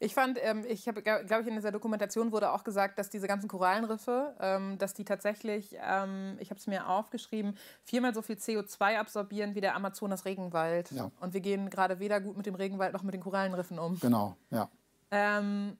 [0.00, 3.26] Ich fand, ähm, ich habe, glaube ich, in dieser Dokumentation wurde auch gesagt, dass diese
[3.26, 8.36] ganzen Korallenriffe, ähm, dass die tatsächlich, ähm, ich habe es mir aufgeschrieben, viermal so viel
[8.36, 10.92] CO2 absorbieren wie der Amazonas-Regenwald.
[10.92, 11.10] Ja.
[11.20, 13.98] Und wir gehen gerade weder gut mit dem Regenwald noch mit den Korallenriffen um.
[13.98, 14.70] Genau, ja.
[15.10, 15.76] Ähm,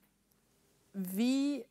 [0.92, 1.64] wie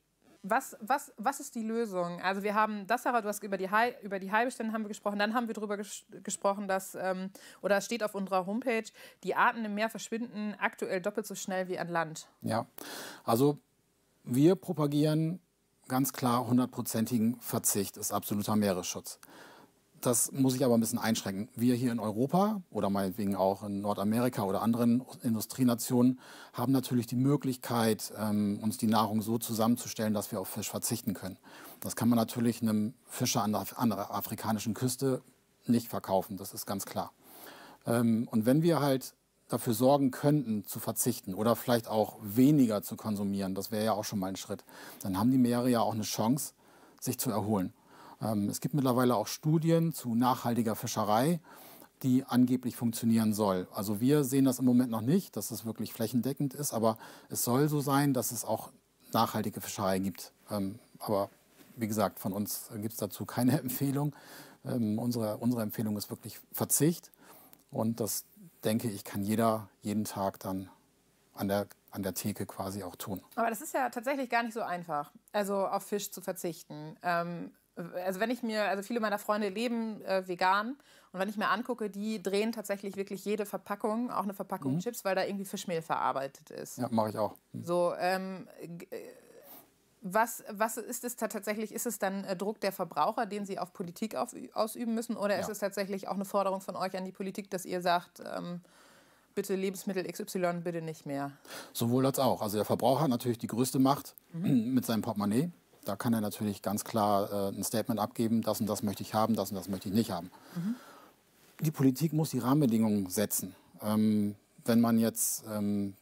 [0.44, 2.22] was, was, was ist die Lösung?
[2.22, 4.90] Also wir haben das, Sarah, du hast über die, Hai, über die Haibestände haben wir
[4.90, 8.86] gesprochen, dann haben wir darüber ges gesprochen, dass, ähm, oder es steht auf unserer Homepage,
[9.24, 12.28] die Arten im Meer verschwinden aktuell doppelt so schnell wie an Land.
[12.42, 12.66] Ja,
[13.24, 13.60] also
[14.24, 15.40] wir propagieren
[15.88, 19.20] ganz klar hundertprozentigen Verzicht, ist absoluter Meeresschutz.
[20.02, 21.50] Das muss ich aber ein bisschen einschränken.
[21.56, 26.20] Wir hier in Europa oder meinetwegen auch in Nordamerika oder anderen Industrienationen
[26.54, 31.14] haben natürlich die Möglichkeit, ähm, uns die Nahrung so zusammenzustellen, dass wir auf Fisch verzichten
[31.14, 31.38] können.
[31.80, 35.22] Das kann man natürlich einem Fischer an der, an der afrikanischen Küste
[35.66, 37.12] nicht verkaufen, das ist ganz klar.
[37.86, 39.16] Ähm, und wenn wir halt
[39.50, 44.04] dafür sorgen könnten, zu verzichten oder vielleicht auch weniger zu konsumieren, das wäre ja auch
[44.04, 44.64] schon mal ein Schritt,
[45.02, 46.54] dann haben die Meere ja auch eine Chance,
[47.00, 47.74] sich zu erholen.
[48.22, 51.40] Ähm, es gibt mittlerweile auch Studien zu nachhaltiger Fischerei,
[52.04, 53.68] die angeblich funktionieren soll.
[53.74, 56.98] Also wir sehen das im Moment noch nicht, dass es wirklich flächendeckend ist, aber
[57.30, 58.72] es soll so sein, dass es auch
[59.14, 60.32] nachhaltige Fischerei gibt.
[60.52, 61.30] Ähm, aber
[61.76, 64.16] wie gesagt, von uns gibt es dazu keine Empfehlung.
[64.66, 67.12] Ähm, unsere, unsere Empfehlung ist wirklich Verzicht.
[67.72, 68.26] Und das,
[68.64, 70.70] denke ich, kann jeder jeden Tag dann
[71.34, 73.22] an der, an der Theke quasi auch tun.
[73.36, 76.98] Aber das ist ja tatsächlich gar nicht so einfach, also auf Fisch zu verzichten.
[78.06, 80.78] Also wenn ich mir, also viele meiner Freunde leben äh, vegan
[81.12, 84.80] und wenn ich mir angucke, die drehen tatsächlich wirklich jede Verpackung, auch eine Verpackung mhm.
[84.80, 86.78] Chips, weil da irgendwie Fischmehl verarbeitet ist.
[86.78, 87.36] Ja, mache ich auch.
[87.54, 87.64] Mhm.
[87.64, 88.98] So, ähm, äh,
[90.02, 91.72] was, was ist es tatsächlich?
[91.72, 95.18] Ist es dann äh, Druck der Verbraucher, den sie auf Politik auf, ausüben müssen?
[95.18, 95.42] Oder ja.
[95.42, 98.62] ist es tatsächlich auch eine Forderung von euch an die Politik, dass ihr sagt, ähm,
[99.36, 101.32] bitte Lebensmittel XY bitte nicht mehr?
[101.74, 102.42] Sowohl als auch.
[102.42, 104.74] Also der Verbraucher hat natürlich die größte Macht mhm.
[104.74, 105.52] mit seinem Portemonnaie.
[105.88, 109.14] Da kann er natürlich ganz klar äh, ein Statement abgeben, das und das möchte ich
[109.14, 110.32] haben, das und das möchte ich nicht haben.
[110.56, 110.76] Mhm.
[111.62, 113.56] Die Politik muss die Rahmenbedingungen setzen.
[113.82, 115.96] Ähm, wenn man jetzt ähm,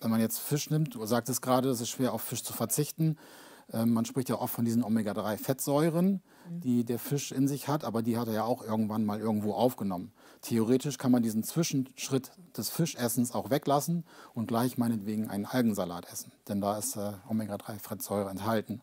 [0.00, 2.52] wenn man jetzt Fisch nimmt, du sagst es gerade, es ist schwer auf Fisch zu
[2.52, 3.16] verzichten.
[3.72, 6.60] Ähm, man spricht ja oft von diesen Omega-3-Fettsäuren, mhm.
[6.60, 9.54] die der Fisch in sich hat, aber die hat er ja auch irgendwann mal irgendwo
[9.54, 10.12] aufgenommen.
[10.42, 16.30] Theoretisch kann man diesen Zwischenschritt des Fischessens auch weglassen und gleich meinetwegen einen Algensalat essen,
[16.48, 18.82] denn da ist äh, Omega-3-Fettsäure enthalten.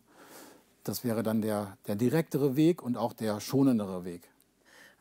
[0.83, 4.29] Das wäre dann der, der direktere Weg und auch der schonendere Weg.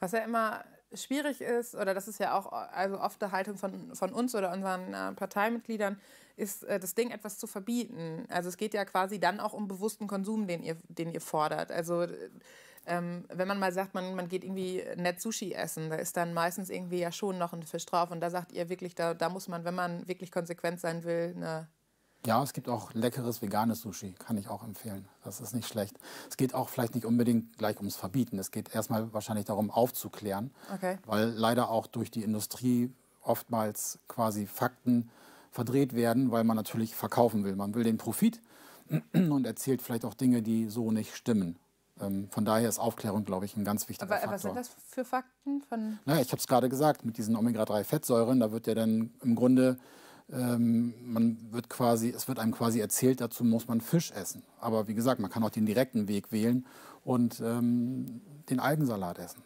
[0.00, 0.64] Was ja immer
[0.94, 4.52] schwierig ist, oder das ist ja auch also oft der Haltung von, von uns oder
[4.52, 5.98] unseren äh, Parteimitgliedern,
[6.36, 8.26] ist äh, das Ding etwas zu verbieten.
[8.28, 11.70] Also es geht ja quasi dann auch um bewussten Konsum, den ihr, den ihr fordert.
[11.72, 12.06] Also
[12.86, 16.34] ähm, wenn man mal sagt, man, man geht irgendwie nett Sushi essen, da ist dann
[16.34, 18.10] meistens irgendwie ja schon noch ein Fisch drauf.
[18.10, 21.32] Und da sagt ihr wirklich, da, da muss man, wenn man wirklich konsequent sein will,
[21.36, 21.68] eine
[22.26, 25.06] ja, es gibt auch leckeres veganes Sushi, kann ich auch empfehlen.
[25.24, 25.98] Das ist nicht schlecht.
[26.28, 28.38] Es geht auch vielleicht nicht unbedingt gleich ums Verbieten.
[28.38, 30.98] Es geht erstmal wahrscheinlich darum, aufzuklären, okay.
[31.06, 35.10] weil leider auch durch die Industrie oftmals quasi Fakten
[35.50, 37.56] verdreht werden, weil man natürlich verkaufen will.
[37.56, 38.40] Man will den Profit
[39.12, 41.58] und erzählt vielleicht auch Dinge, die so nicht stimmen.
[42.00, 44.32] Ähm, von daher ist Aufklärung, glaube ich, ein ganz wichtiger Aber, Faktor.
[44.32, 45.62] Was sind das für Fakten?
[45.62, 49.34] Von naja, ich habe es gerade gesagt, mit diesen Omega-3-Fettsäuren, da wird ja dann im
[49.34, 49.78] Grunde
[50.32, 54.42] ähm, man wird quasi, es wird einem quasi erzählt, dazu muss man Fisch essen.
[54.60, 56.66] Aber wie gesagt, man kann auch den direkten Weg wählen
[57.04, 59.42] und ähm, den Algensalat essen.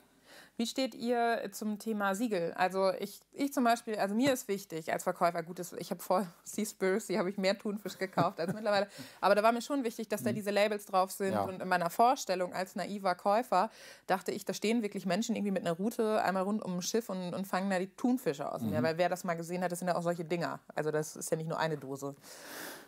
[0.59, 2.55] Wie steht ihr zum Thema Siegel?
[2.55, 6.27] Also ich, ich zum Beispiel, also mir ist wichtig als Verkäufer, gut, ich habe vor
[6.45, 8.89] Seaspiracy, habe ich mehr Thunfisch gekauft als mittlerweile,
[9.21, 10.37] aber da war mir schon wichtig, dass da mhm.
[10.37, 11.43] diese Labels drauf sind ja.
[11.43, 13.71] und in meiner Vorstellung als naiver Käufer
[14.07, 17.11] dachte ich, da stehen wirklich Menschen irgendwie mit einer Route einmal rund um ein Schiff
[17.11, 18.63] und, und fangen da die Thunfische aus.
[18.63, 18.73] Mhm.
[18.73, 20.61] Ja, weil wer das mal gesehen hat, das sind ja auch solche Dinger.
[20.75, 22.15] Also das ist ja nicht nur eine Dose.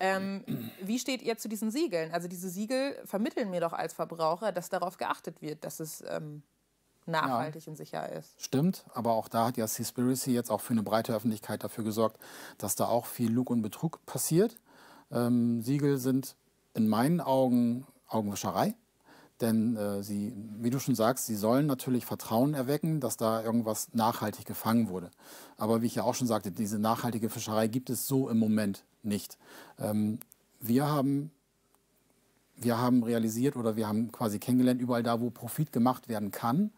[0.01, 0.43] Ähm,
[0.81, 2.13] wie steht ihr zu diesen Siegeln?
[2.13, 6.43] Also diese Siegel vermitteln mir doch als Verbraucher, dass darauf geachtet wird, dass es ähm,
[7.09, 8.41] nachhaltig ja, und sicher ist.
[8.41, 12.19] Stimmt, aber auch da hat ja Seaspiracy jetzt auch für eine breite Öffentlichkeit dafür gesorgt,
[12.59, 14.57] dass da auch viel Lug und Betrug passiert.
[15.11, 16.37] Ähm, Siegel sind
[16.75, 18.75] in meinen Augen Augenwischerei.
[19.41, 23.95] Denn äh, sie, wie du schon sagst, sie sollen natürlich Vertrauen erwecken, dass da irgendwas
[23.95, 25.11] nachhaltig gefangen wurde.
[25.57, 28.85] Aber wie ich ja auch schon sagte, diese nachhaltige Fischerei gibt es so im Moment
[29.03, 29.39] nicht.
[29.79, 30.19] Ähm,
[30.59, 31.31] wir haben
[32.61, 36.73] wir haben realisiert oder wir haben quasi kennengelernt, überall da, wo Profit gemacht werden kann,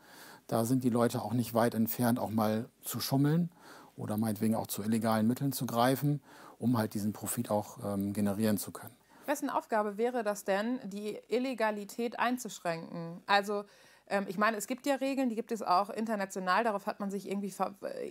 [0.50, 3.50] da sind die Leute auch nicht weit entfernt, auch mal zu schummeln
[3.96, 6.20] oder meinetwegen auch zu illegalen Mitteln zu greifen,
[6.58, 8.94] um halt diesen Profit auch ähm, generieren zu können.
[9.26, 13.22] Wessen Aufgabe wäre das denn, die Illegalität einzuschränken?
[13.26, 13.64] Also
[14.10, 17.10] ähm, ich meine, es gibt ja Regeln, die gibt es auch international, darauf hat man
[17.10, 17.52] sich irgendwie,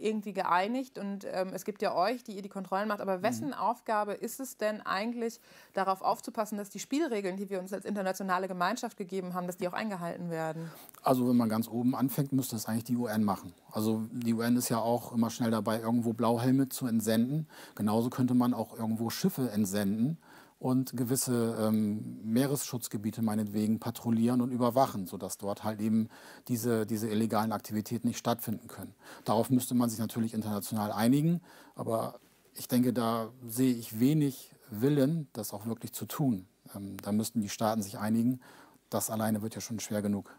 [0.01, 3.01] irgendwie geeinigt und ähm, es gibt ja euch, die ihr die Kontrollen macht.
[3.01, 3.53] Aber wessen mhm.
[3.53, 5.39] Aufgabe ist es denn eigentlich,
[5.73, 9.67] darauf aufzupassen, dass die Spielregeln, die wir uns als internationale Gemeinschaft gegeben haben, dass die
[9.67, 10.71] auch eingehalten werden?
[11.03, 13.53] Also wenn man ganz oben anfängt, müsste das eigentlich die UN machen.
[13.71, 17.47] Also die UN ist ja auch immer schnell dabei, irgendwo Blauhelme zu entsenden.
[17.75, 20.17] Genauso könnte man auch irgendwo Schiffe entsenden
[20.59, 26.09] und gewisse ähm, Meeresschutzgebiete meinetwegen patrouillieren und überwachen, sodass dort halt eben
[26.49, 28.93] diese, diese illegalen Aktivitäten nicht stattfinden können.
[29.23, 31.41] Darauf müsste man sich natürlich international einigen,
[31.75, 32.19] aber
[32.55, 36.45] ich denke, da sehe ich wenig Willen, das auch wirklich zu tun.
[36.75, 38.41] Ähm, da müssten die Staaten sich einigen.
[38.89, 40.37] Das alleine wird ja schon schwer genug.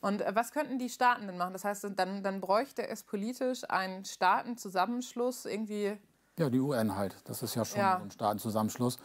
[0.00, 1.52] Und äh, was könnten die Staaten denn machen?
[1.52, 5.96] Das heißt, dann, dann bräuchte es politisch einen Staatenzusammenschluss irgendwie.
[6.40, 7.14] Ja, die UN halt.
[7.24, 7.98] Das ist ja schon ja.
[7.98, 8.96] ein Staatenzusammenschluss.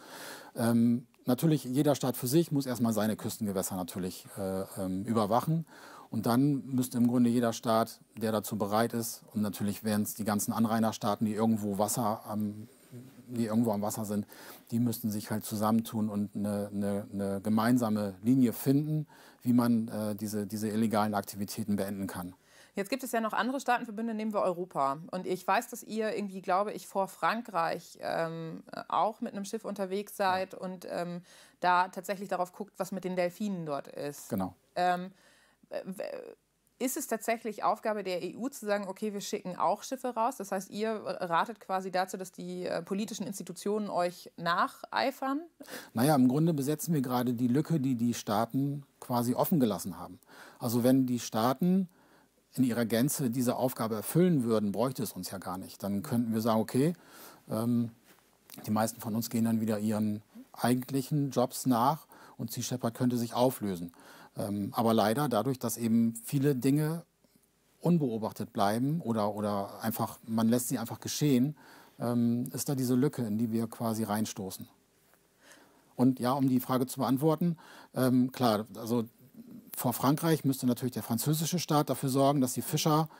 [0.54, 5.66] Ähm, natürlich, jeder Staat für sich muss erstmal seine Küstengewässer natürlich äh, ähm, überwachen.
[6.08, 10.14] Und dann müsste im Grunde jeder Staat, der dazu bereit ist, und natürlich wären es
[10.14, 12.68] die ganzen Anrainerstaaten, die irgendwo Wasser am,
[13.26, 14.26] die irgendwo am Wasser sind,
[14.70, 19.06] die müssten sich halt zusammentun und eine, eine, eine gemeinsame Linie finden,
[19.42, 22.32] wie man äh, diese, diese illegalen Aktivitäten beenden kann.
[22.76, 24.98] Jetzt gibt es ja noch andere Staatenverbünde, nehmen wir Europa.
[25.10, 29.64] Und ich weiß, dass ihr irgendwie, glaube ich, vor Frankreich ähm, auch mit einem Schiff
[29.64, 30.58] unterwegs seid ja.
[30.58, 31.22] und ähm,
[31.60, 34.28] da tatsächlich darauf guckt, was mit den Delfinen dort ist.
[34.28, 34.54] Genau.
[34.74, 35.10] Ähm,
[36.78, 40.36] ist es tatsächlich Aufgabe der EU zu sagen, okay, wir schicken auch Schiffe raus?
[40.36, 45.40] Das heißt, ihr ratet quasi dazu, dass die äh, politischen Institutionen euch nacheifern?
[45.94, 50.20] Naja, im Grunde besetzen wir gerade die Lücke, die die Staaten quasi offen gelassen haben.
[50.58, 51.88] Also wenn die Staaten
[52.56, 55.82] in ihrer Gänze diese Aufgabe erfüllen würden, bräuchte es uns ja gar nicht.
[55.82, 56.94] Dann könnten wir sagen, okay,
[57.50, 57.90] ähm,
[58.64, 62.06] die meisten von uns gehen dann wieder ihren eigentlichen Jobs nach
[62.38, 63.92] und Sea Shepherd könnte sich auflösen.
[64.36, 67.04] Ähm, aber leider dadurch, dass eben viele Dinge
[67.80, 71.56] unbeobachtet bleiben oder, oder einfach, man lässt sie einfach geschehen,
[71.98, 74.68] ähm, ist da diese Lücke, in die wir quasi reinstoßen.
[75.94, 77.56] Und ja, um die Frage zu beantworten,
[77.94, 79.04] ähm, klar, also
[79.76, 83.10] vor Frankreich müsste natürlich der französische Staat dafür sorgen, dass die Fischer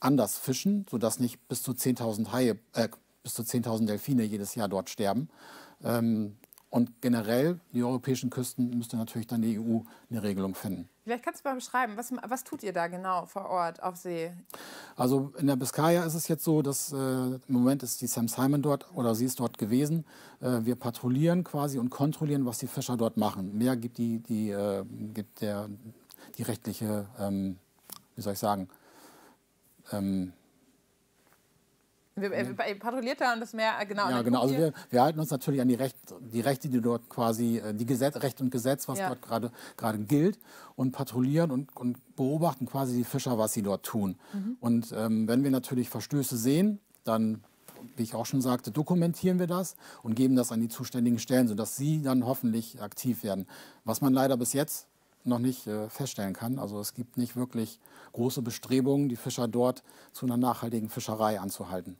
[0.00, 2.88] anders fischen, sodass nicht bis zu 10.000 Haie, äh,
[3.22, 5.30] bis zu 10.000 Delfine jedes Jahr dort sterben.
[5.84, 6.36] Ähm,
[6.70, 10.88] und generell, die europäischen Küsten, müsste natürlich dann die EU eine Regelung finden.
[11.04, 14.30] Vielleicht kannst du mal beschreiben, was, was tut ihr da genau vor Ort auf See?
[14.94, 18.28] Also in der Biskaya ist es jetzt so, dass äh, im Moment ist die Sam
[18.28, 20.04] Simon dort oder sie ist dort gewesen.
[20.40, 23.58] Äh, wir patrouillieren quasi und kontrollieren, was die Fischer dort machen.
[23.58, 25.68] Mehr gibt, die, die, äh, gibt der,
[26.38, 27.58] die rechtliche, ähm,
[28.14, 28.68] wie soll ich sagen,
[29.90, 30.32] ähm,
[32.30, 34.08] wir, äh, patrouilliert da und das Meer, äh, genau.
[34.08, 34.42] Ja, genau.
[34.42, 37.74] Also wir, wir, halten uns natürlich an die, Recht, die Rechte, die dort quasi, äh,
[37.74, 39.08] die Gesetz, Recht und Gesetz, was ja.
[39.08, 40.38] dort gerade gerade gilt,
[40.76, 44.16] und patrouillieren und, und beobachten quasi die Fischer, was sie dort tun.
[44.32, 44.56] Mhm.
[44.60, 47.42] Und ähm, wenn wir natürlich Verstöße sehen, dann,
[47.96, 51.48] wie ich auch schon sagte, dokumentieren wir das und geben das an die zuständigen Stellen,
[51.48, 53.46] sodass sie dann hoffentlich aktiv werden.
[53.84, 54.86] Was man leider bis jetzt
[55.24, 56.58] noch nicht äh, feststellen kann.
[56.58, 57.78] Also es gibt nicht wirklich
[58.12, 59.82] große Bestrebungen, die Fischer dort
[60.12, 61.96] zu einer nachhaltigen Fischerei anzuhalten.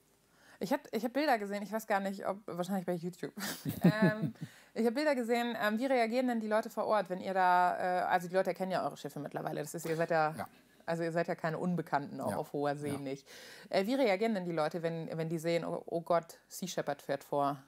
[0.62, 3.32] Ich habe ich hab Bilder gesehen, ich weiß gar nicht, ob wahrscheinlich bei YouTube.
[3.82, 4.32] ähm,
[4.74, 5.56] ich habe Bilder gesehen.
[5.60, 8.50] Ähm, wie reagieren denn die Leute vor Ort, wenn ihr da, äh, also die Leute
[8.50, 9.60] erkennen ja eure Schiffe mittlerweile.
[9.60, 10.48] Das ist, ihr seid ja, ja.
[10.86, 12.36] also ihr seid ja keine Unbekannten auch ja.
[12.36, 12.98] auf hoher See ja.
[12.98, 13.26] nicht.
[13.70, 17.02] Äh, wie reagieren denn die Leute, wenn, wenn die sehen, oh, oh Gott, Sea Shepherd
[17.02, 17.58] fährt vor?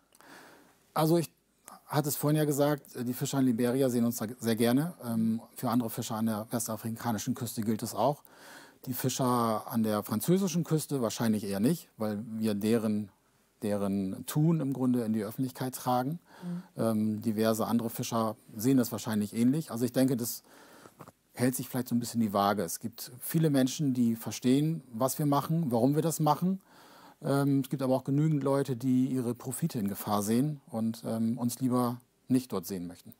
[0.94, 1.30] Also ich
[1.86, 4.94] hatte es vorhin ja gesagt, die Fischer in Liberia sehen uns da sehr gerne.
[5.04, 8.22] Ähm, für andere Fischer an der westafrikanischen Küste gilt es auch.
[8.86, 13.10] Die Fischer an der französischen Küste wahrscheinlich eher nicht, weil wir deren,
[13.62, 16.18] deren Tun im Grunde in die Öffentlichkeit tragen.
[16.42, 16.62] Mhm.
[16.76, 19.70] Ähm, diverse andere Fischer sehen das wahrscheinlich ähnlich.
[19.70, 20.42] Also ich denke, das
[21.32, 22.62] hält sich vielleicht so ein bisschen die Waage.
[22.62, 26.60] Es gibt viele Menschen, die verstehen, was wir machen, warum wir das machen.
[27.22, 31.38] Ähm, es gibt aber auch genügend Leute, die ihre Profite in Gefahr sehen und ähm,
[31.38, 33.14] uns lieber nicht dort sehen möchten.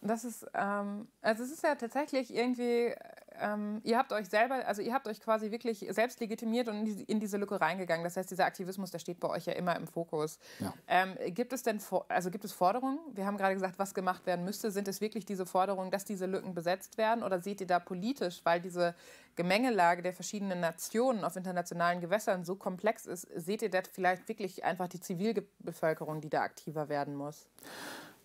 [0.00, 2.94] Das ist, ähm, also es ist ja tatsächlich irgendwie,
[3.40, 6.84] ähm, ihr habt euch selber, also ihr habt euch quasi wirklich selbst legitimiert und in,
[6.84, 8.04] die, in, diese Lücke reingegangen.
[8.04, 10.38] Das heißt, dieser Aktivismus, der steht bei euch ja immer im Fokus.
[10.58, 10.74] Ja.
[10.86, 12.98] Ähm, gibt es denn, also gibt es Forderungen?
[13.14, 14.70] Wir haben gerade gesagt, was gemacht werden müsste.
[14.70, 17.22] Sind es wirklich diese Forderungen, dass diese Lücken besetzt werden?
[17.22, 18.94] Oder seht ihr da politisch, weil diese
[19.36, 24.64] Gemengelage der verschiedenen Nationen auf internationalen Gewässern so komplex ist, seht ihr da vielleicht wirklich
[24.64, 27.46] einfach die Zivilbevölkerung, die da aktiver werden muss?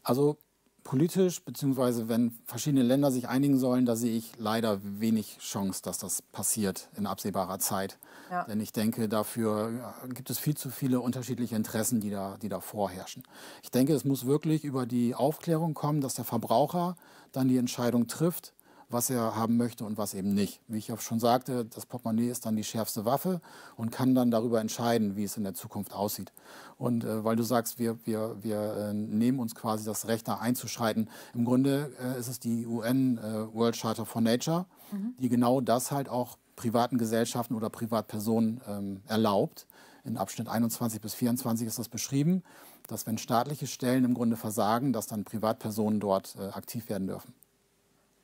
[0.03, 0.37] Also
[0.83, 5.97] politisch, beziehungsweise wenn verschiedene Länder sich einigen sollen, da sehe ich leider wenig Chance, dass
[5.97, 7.97] das passiert in absehbarer Zeit.
[8.29, 8.43] Ja.
[8.45, 12.59] Denn ich denke, dafür gibt es viel zu viele unterschiedliche Interessen, die da, die da
[12.59, 13.23] vorherrschen.
[13.61, 16.95] Ich denke, es muss wirklich über die Aufklärung kommen, dass der Verbraucher
[17.31, 18.53] dann die Entscheidung trifft,
[18.93, 20.61] was er haben möchte und was eben nicht.
[20.67, 23.41] Wie ich auch schon sagte, das Portemonnaie ist dann die schärfste Waffe
[23.75, 26.31] und kann dann darüber entscheiden, wie es in der Zukunft aussieht.
[26.77, 30.35] Und äh, weil du sagst, wir, wir, wir äh, nehmen uns quasi das Recht, da
[30.35, 31.09] einzuschreiten.
[31.33, 35.15] Im Grunde äh, ist es die UN äh, World Charter for Nature, mhm.
[35.19, 39.67] die genau das halt auch privaten Gesellschaften oder Privatpersonen ähm, erlaubt,
[40.03, 42.43] in Abschnitt 21 bis 24 ist das beschrieben,
[42.87, 47.33] dass wenn staatliche Stellen im Grunde versagen, dass dann Privatpersonen dort äh, aktiv werden dürfen.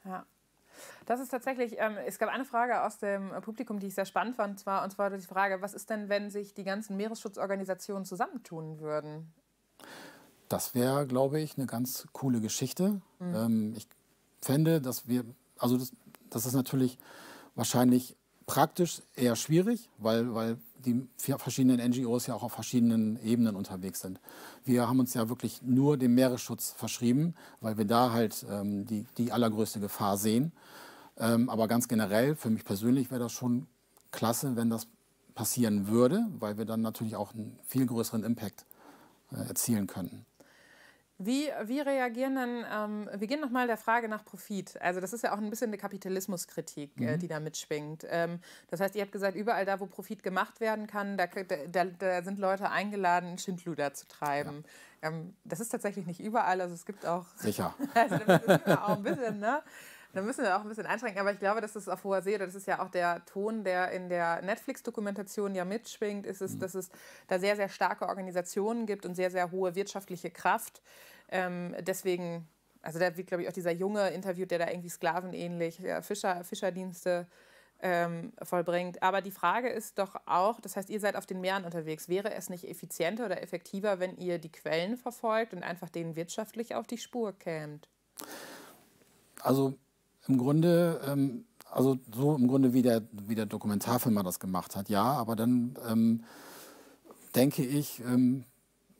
[0.03, 0.25] Ja.
[1.05, 4.35] Das ist tatsächlich, ähm, es gab eine Frage aus dem Publikum, die ich sehr spannend
[4.35, 8.05] fand, und zwar, und zwar die Frage, was ist denn, wenn sich die ganzen Meeresschutzorganisationen
[8.05, 9.33] zusammentun würden?
[10.47, 13.01] Das wäre, glaube ich, eine ganz coole Geschichte.
[13.19, 13.35] Mhm.
[13.35, 13.87] Ähm, ich
[14.41, 15.23] fände, dass wir,
[15.57, 15.91] also das,
[16.29, 16.97] das ist natürlich
[17.55, 18.15] wahrscheinlich
[18.45, 24.19] praktisch eher schwierig, weil, weil die verschiedenen NGOs ja auch auf verschiedenen Ebenen unterwegs sind.
[24.63, 29.05] Wir haben uns ja wirklich nur dem Meeresschutz verschrieben, weil wir da halt ähm, die,
[29.17, 30.51] die allergrößte Gefahr sehen.
[31.17, 33.67] Ähm, aber ganz generell, für mich persönlich wäre das schon
[34.11, 34.87] klasse, wenn das
[35.35, 38.65] passieren würde, weil wir dann natürlich auch einen viel größeren Impact
[39.31, 40.25] äh, erzielen könnten.
[41.21, 44.81] Wie, wie reagieren dann, ähm, wir gehen nochmal der Frage nach Profit.
[44.81, 47.07] Also das ist ja auch ein bisschen eine Kapitalismuskritik, äh, mhm.
[47.09, 48.05] äh, die da mitschwingt.
[48.09, 51.85] Ähm, das heißt, ihr habt gesagt, überall da, wo Profit gemacht werden kann, da, da,
[51.85, 54.63] da sind Leute eingeladen, Schindluder zu treiben.
[55.01, 55.09] Ja.
[55.09, 57.25] Ähm, das ist tatsächlich nicht überall, also es gibt auch...
[57.35, 57.75] Sicher.
[57.93, 59.61] also da müssen wir auch ein bisschen, ne?
[60.13, 62.37] Da müssen wir auch ein bisschen einschränken, aber ich glaube, dass es auf hoher See,
[62.37, 66.59] das ist ja auch der Ton, der in der Netflix-Dokumentation ja mitschwingt, ist es, mhm.
[66.59, 66.89] dass es
[67.27, 70.81] da sehr, sehr starke Organisationen gibt und sehr, sehr hohe wirtschaftliche Kraft.
[71.29, 72.47] Ähm, deswegen,
[72.81, 76.43] also da wird, glaube ich, auch dieser Junge interviewt, der da irgendwie sklavenähnlich ja, Fischer,
[76.43, 77.27] Fischerdienste
[77.81, 79.03] ähm, vollbringt.
[79.03, 82.09] Aber die Frage ist doch auch, das heißt, ihr seid auf den Meeren unterwegs.
[82.09, 86.73] Wäre es nicht effizienter oder effektiver, wenn ihr die Quellen verfolgt und einfach denen wirtschaftlich
[86.73, 87.87] auf die Spur kämt?
[89.41, 89.77] Also
[90.27, 94.89] im Grunde, ähm, also so im Grunde wie der, wie der Dokumentarfilmer das gemacht hat,
[94.89, 96.23] ja, aber dann ähm,
[97.35, 98.45] denke ich, ähm,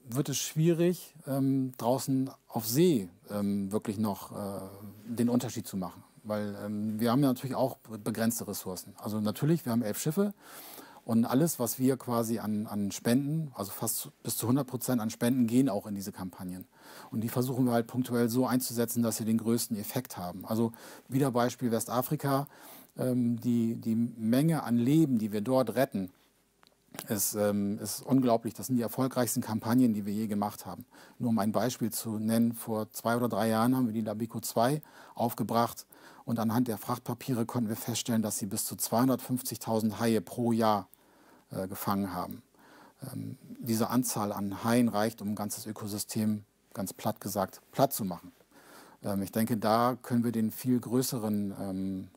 [0.08, 4.62] wird es schwierig, ähm, draußen auf See ähm, wirklich noch äh,
[5.08, 6.04] den Unterschied zu machen.
[6.24, 8.94] Weil ähm, wir haben ja natürlich auch begrenzte Ressourcen.
[8.98, 10.34] Also natürlich, wir haben elf Schiffe
[11.10, 15.10] und alles, was wir quasi an, an Spenden, also fast bis zu 100 Prozent an
[15.10, 16.68] Spenden, gehen auch in diese Kampagnen.
[17.10, 20.46] Und die versuchen wir halt punktuell so einzusetzen, dass sie den größten Effekt haben.
[20.46, 20.72] Also
[21.08, 22.48] wieder Beispiel Westafrika,
[22.96, 26.12] ähm, die, die Menge an Leben, die wir dort retten,
[27.08, 28.54] ist, ähm, ist unglaublich.
[28.54, 30.86] Das sind die erfolgreichsten Kampagnen, die wir je gemacht haben.
[31.18, 34.42] Nur um ein Beispiel zu nennen, vor zwei oder drei Jahren haben wir die Labico
[34.42, 34.80] 2
[35.16, 35.88] aufgebracht
[36.26, 40.88] und anhand der Frachtpapiere konnten wir feststellen, dass sie bis zu 250.000 Haie pro Jahr
[41.52, 42.42] äh, gefangen haben.
[43.12, 48.06] Ähm, diese Anzahl an Haien reicht, um ein ganzes Ökosystem, ganz platt gesagt, platt zu
[48.06, 48.32] machen.
[49.04, 52.08] Ähm, ich denke, da können wir den viel größeren ähm,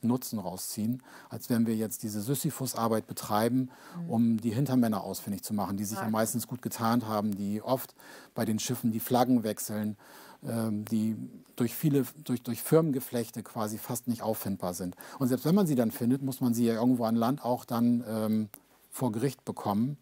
[0.00, 4.10] Nutzen rausziehen, als wenn wir jetzt diese Sisyphus-Arbeit betreiben, mhm.
[4.10, 7.94] um die Hintermänner ausfindig zu machen, die sich ja meistens gut getarnt haben, die oft
[8.34, 9.96] bei den Schiffen die Flaggen wechseln,
[10.46, 11.16] ähm, die
[11.56, 14.94] durch viele, durch, durch Firmengeflechte quasi fast nicht auffindbar sind.
[15.18, 17.64] Und selbst wenn man sie dann findet, muss man sie ja irgendwo an Land auch
[17.64, 18.48] dann ähm,
[18.98, 19.96] vor Gericht bekommen,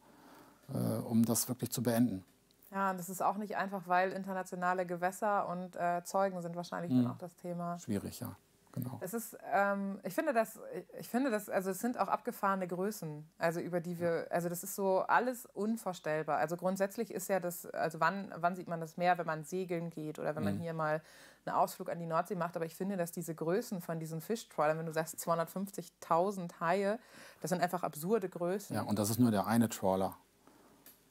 [0.73, 2.25] äh, um das wirklich zu beenden.
[2.73, 7.05] Ja, das ist auch nicht einfach, weil internationale Gewässer und äh, Zeugen sind wahrscheinlich mhm.
[7.05, 7.79] dann auch das Thema.
[7.79, 8.37] Schwierig, ja.
[8.77, 8.99] Genau.
[9.01, 10.61] Es ist, ähm, ich finde das,
[11.01, 14.63] ich finde das, also es sind auch abgefahrene Größen, also über die wir, also das
[14.63, 16.37] ist so alles unvorstellbar.
[16.37, 19.89] Also grundsätzlich ist ja das, also wann, wann sieht man das Meer, wenn man segeln
[19.89, 20.61] geht oder wenn man mhm.
[20.61, 21.01] hier mal
[21.47, 22.55] einen Ausflug an die Nordsee macht.
[22.55, 26.99] Aber ich finde, dass diese Größen von diesen Fischtrawlern, wenn du sagst 250.000 Haie,
[27.41, 28.77] das sind einfach absurde Größen.
[28.77, 30.19] Ja, und das ist nur der eine Trawler.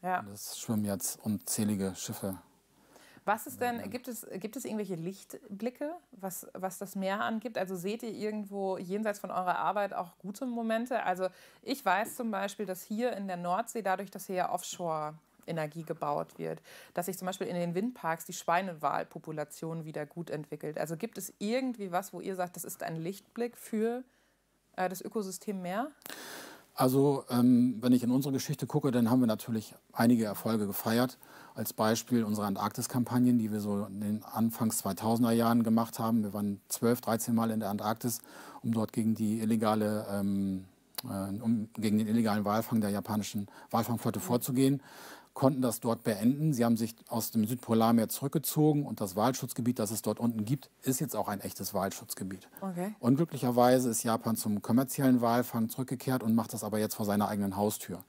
[0.04, 0.20] Ja.
[0.20, 2.38] Und es schwimmen jetzt unzählige Schiffe
[3.26, 7.58] was ist denn, gibt es, gibt es irgendwelche Lichtblicke, was, was das Meer angibt?
[7.58, 11.04] Also seht ihr irgendwo jenseits von eurer Arbeit auch gute Momente?
[11.04, 11.28] Also
[11.64, 15.16] ich weiß zum Beispiel, dass hier in der Nordsee, dadurch, dass hier ja Offshore
[15.48, 16.62] Energie gebaut wird,
[16.94, 20.78] dass sich zum Beispiel in den Windparks die Schweinewahlpopulation wieder gut entwickelt.
[20.78, 24.04] Also gibt es irgendwie was, wo ihr sagt, das ist ein Lichtblick für
[24.76, 25.92] äh, das Ökosystem Meer?
[26.76, 31.18] Also ähm, wenn ich in unsere Geschichte gucke, dann haben wir natürlich einige Erfolge gefeiert.
[31.54, 36.24] Als Beispiel unsere Antarktis-Kampagnen, die wir so in den Anfangs 2000er Jahren gemacht haben.
[36.24, 38.20] Wir waren 12, 13 Mal in der Antarktis,
[38.62, 40.66] um dort gegen die illegale ähm,
[41.06, 44.82] äh, um gegen den illegalen Walfang der japanischen Walfangflotte vorzugehen
[45.36, 46.54] konnten das dort beenden.
[46.54, 50.72] Sie haben sich aus dem Südpolarmeer zurückgezogen und das Walschutzgebiet, das es dort unten gibt,
[50.82, 52.48] ist jetzt auch ein echtes Walschutzgebiet.
[52.62, 52.96] Okay.
[53.00, 57.58] Unglücklicherweise ist Japan zum kommerziellen Walfang zurückgekehrt und macht das aber jetzt vor seiner eigenen
[57.58, 58.04] Haustür.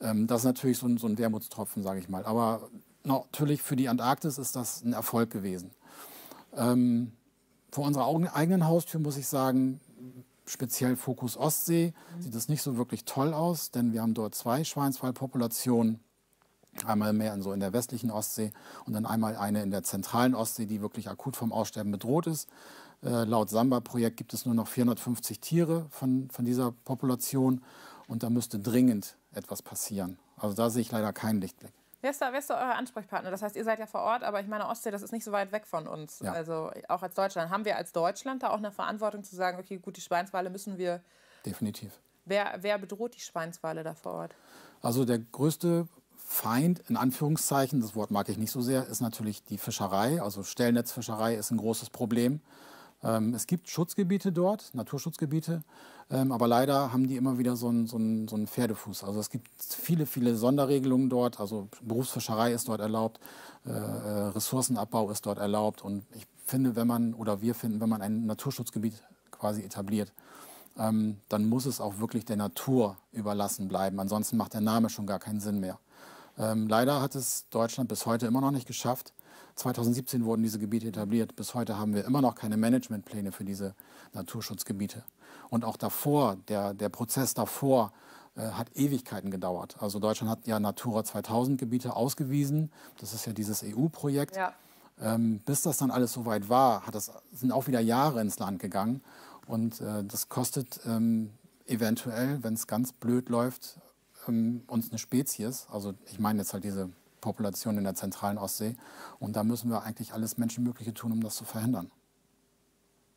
[0.00, 2.24] Ähm, das ist natürlich so ein, so ein Wermutstropfen, sage ich mal.
[2.24, 2.70] Aber
[3.02, 5.72] natürlich für die Antarktis ist das ein Erfolg gewesen.
[6.54, 7.12] Ähm,
[7.72, 9.80] vor unserer eigenen Haustür muss ich sagen,
[10.44, 12.22] speziell Fokus Ostsee, mhm.
[12.22, 16.05] sieht das nicht so wirklich toll aus, denn wir haben dort zwei Schweinswaldpopulationen
[16.84, 18.52] Einmal mehr in, so in der westlichen Ostsee
[18.84, 22.48] und dann einmal eine in der zentralen Ostsee, die wirklich akut vom Aussterben bedroht ist.
[23.02, 27.62] Äh, laut Samba-Projekt gibt es nur noch 450 Tiere von, von dieser Population.
[28.08, 30.18] und da müsste dringend etwas passieren.
[30.36, 31.72] Also da sehe ich leider keinen Lichtblick.
[32.02, 33.30] Wer ist, da, wer ist da euer Ansprechpartner?
[33.30, 35.32] Das heißt, ihr seid ja vor Ort, aber ich meine, Ostsee, das ist nicht so
[35.32, 36.20] weit weg von uns.
[36.20, 36.32] Ja.
[36.32, 37.50] Also auch als Deutschland.
[37.50, 40.78] Haben wir als Deutschland da auch eine Verantwortung zu sagen, okay, gut, die Schweinswale müssen
[40.78, 41.02] wir.
[41.44, 41.98] Definitiv.
[42.24, 44.34] Wer, wer bedroht die Schweinswale da vor Ort?
[44.82, 45.88] Also der größte
[46.28, 50.20] Feind, in Anführungszeichen, das Wort mag ich nicht so sehr, ist natürlich die Fischerei.
[50.20, 52.40] Also Stellnetzfischerei ist ein großes Problem.
[53.04, 55.62] Ähm, es gibt Schutzgebiete dort, Naturschutzgebiete,
[56.10, 59.04] ähm, aber leider haben die immer wieder so einen, so, einen, so einen Pferdefuß.
[59.04, 61.38] Also es gibt viele, viele Sonderregelungen dort.
[61.38, 63.20] Also Berufsfischerei ist dort erlaubt,
[63.64, 65.82] äh, äh, Ressourcenabbau ist dort erlaubt.
[65.82, 69.00] Und ich finde, wenn man, oder wir finden, wenn man ein Naturschutzgebiet
[69.30, 70.12] quasi etabliert,
[70.76, 74.00] ähm, dann muss es auch wirklich der Natur überlassen bleiben.
[74.00, 75.78] Ansonsten macht der Name schon gar keinen Sinn mehr.
[76.38, 79.12] Ähm, leider hat es Deutschland bis heute immer noch nicht geschafft.
[79.56, 81.34] 2017 wurden diese Gebiete etabliert.
[81.34, 83.74] Bis heute haben wir immer noch keine Managementpläne für diese
[84.12, 85.02] Naturschutzgebiete.
[85.48, 87.92] Und auch davor, der, der Prozess davor
[88.36, 89.76] äh, hat Ewigkeiten gedauert.
[89.80, 92.70] Also Deutschland hat ja Natura 2000 Gebiete ausgewiesen.
[93.00, 94.36] Das ist ja dieses EU-Projekt.
[94.36, 94.52] Ja.
[95.00, 99.02] Ähm, bis das dann alles soweit war, das, sind auch wieder Jahre ins Land gegangen.
[99.46, 101.30] Und äh, das kostet ähm,
[101.66, 103.78] eventuell, wenn es ganz blöd läuft,
[104.28, 105.66] ähm, uns eine Spezies.
[105.70, 108.76] Also ich meine jetzt halt diese Population in der zentralen Ostsee.
[109.18, 111.90] Und da müssen wir eigentlich alles Menschenmögliche tun, um das zu verhindern.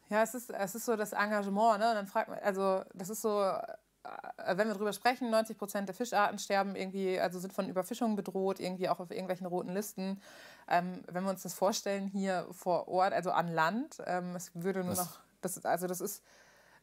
[0.09, 1.79] Ja, es ist, es ist so das Engagement.
[1.79, 1.89] Ne?
[1.89, 5.87] Und dann fragt man, also das ist so, äh, wenn wir darüber sprechen, 90 Prozent
[5.87, 10.19] der Fischarten sterben irgendwie, also sind von Überfischung bedroht, irgendwie auch auf irgendwelchen roten Listen.
[10.67, 14.79] Ähm, wenn wir uns das vorstellen hier vor Ort, also an Land, ähm, es würde
[14.79, 16.23] nur das noch, das, also das ist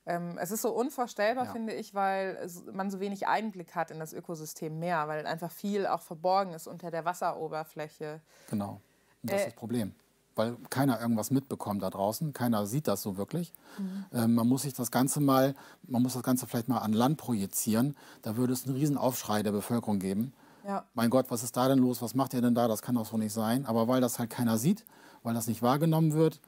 [0.06, 1.52] es ist so unvorstellbar, ja.
[1.52, 5.84] finde ich, weil man so wenig Einblick hat in das Ökosystem Meer, weil einfach viel
[5.86, 8.20] auch verborgen ist unter der Wasseroberfläche.
[8.48, 8.80] Genau.
[9.22, 9.94] Und das äh, ist das Problem.
[10.36, 13.52] Weil keiner irgendwas mitbekommt da draußen, keiner sieht das so wirklich.
[13.78, 14.04] Mhm.
[14.12, 17.16] Ähm, man muss sich das Ganze mal, man muss das Ganze vielleicht mal an Land
[17.16, 17.96] projizieren.
[18.22, 20.34] Da würde es einen riesen Aufschrei der Bevölkerung geben.
[20.64, 20.84] Ja.
[20.94, 22.00] Mein Gott, was ist da denn los?
[22.00, 22.68] Was macht ihr denn da?
[22.68, 23.66] Das kann doch so nicht sein.
[23.66, 24.84] Aber weil das halt keiner sieht,
[25.24, 26.40] weil das nicht wahrgenommen wird,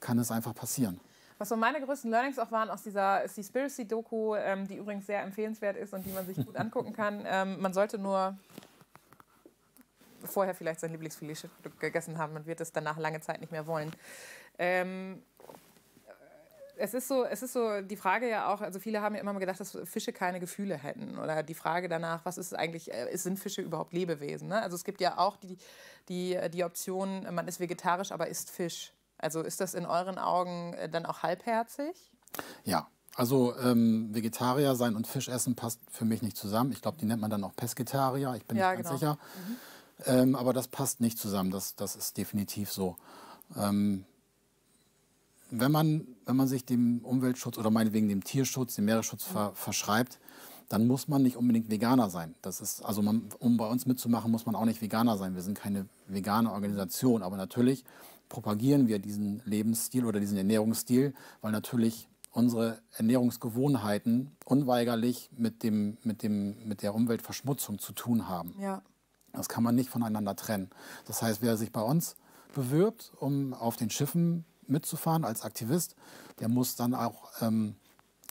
[0.00, 0.98] kann es einfach passieren.
[1.38, 5.76] Was so meine größten Learnings auch waren aus dieser Seaspiracy-Doku, ähm, die übrigens sehr empfehlenswert
[5.76, 7.24] ist und die man sich gut angucken kann.
[7.26, 8.36] Ähm, man sollte nur
[10.24, 11.48] vorher vielleicht sein Lieblingsfilet
[11.80, 12.34] gegessen haben.
[12.34, 13.90] Man wird es danach lange Zeit nicht mehr wollen.
[14.58, 15.22] Ähm,
[16.76, 19.32] es ist so, es ist so die Frage ja auch, also viele haben ja immer
[19.32, 21.18] mal gedacht, dass Fische keine Gefühle hätten.
[21.18, 24.48] Oder die Frage danach, was ist eigentlich, äh, sind Fische überhaupt Lebewesen?
[24.48, 24.60] Ne?
[24.60, 25.56] Also es gibt ja auch die,
[26.08, 28.92] die, die Option, man ist vegetarisch, aber isst Fisch.
[29.18, 32.12] Also ist das in euren Augen äh, dann auch halbherzig?
[32.64, 36.72] Ja, also ähm, Vegetarier sein und Fisch essen passt für mich nicht zusammen.
[36.72, 38.34] Ich glaube, die nennt man dann auch Pesketarier.
[38.36, 39.12] Ich bin ja, nicht ganz genau.
[39.14, 39.18] sicher.
[39.48, 39.56] Mhm.
[40.06, 41.50] Ähm, aber das passt nicht zusammen.
[41.50, 42.96] Das, das ist definitiv so.
[43.56, 44.04] Ähm,
[45.50, 50.18] wenn, man, wenn man sich dem Umweltschutz oder meinetwegen dem Tierschutz, dem Meeresschutz ver, verschreibt,
[50.68, 52.34] dann muss man nicht unbedingt Veganer sein.
[52.42, 55.34] Das ist, also man, um bei uns mitzumachen, muss man auch nicht Veganer sein.
[55.34, 57.22] Wir sind keine vegane Organisation.
[57.22, 57.84] Aber natürlich
[58.28, 66.22] propagieren wir diesen Lebensstil oder diesen Ernährungsstil, weil natürlich unsere Ernährungsgewohnheiten unweigerlich mit, dem, mit,
[66.22, 68.54] dem, mit der Umweltverschmutzung zu tun haben.
[68.60, 68.82] Ja.
[69.32, 70.70] Das kann man nicht voneinander trennen.
[71.06, 72.16] Das heißt, wer sich bei uns
[72.54, 75.96] bewirbt, um auf den Schiffen mitzufahren als Aktivist,
[76.40, 77.76] der muss dann auch ähm,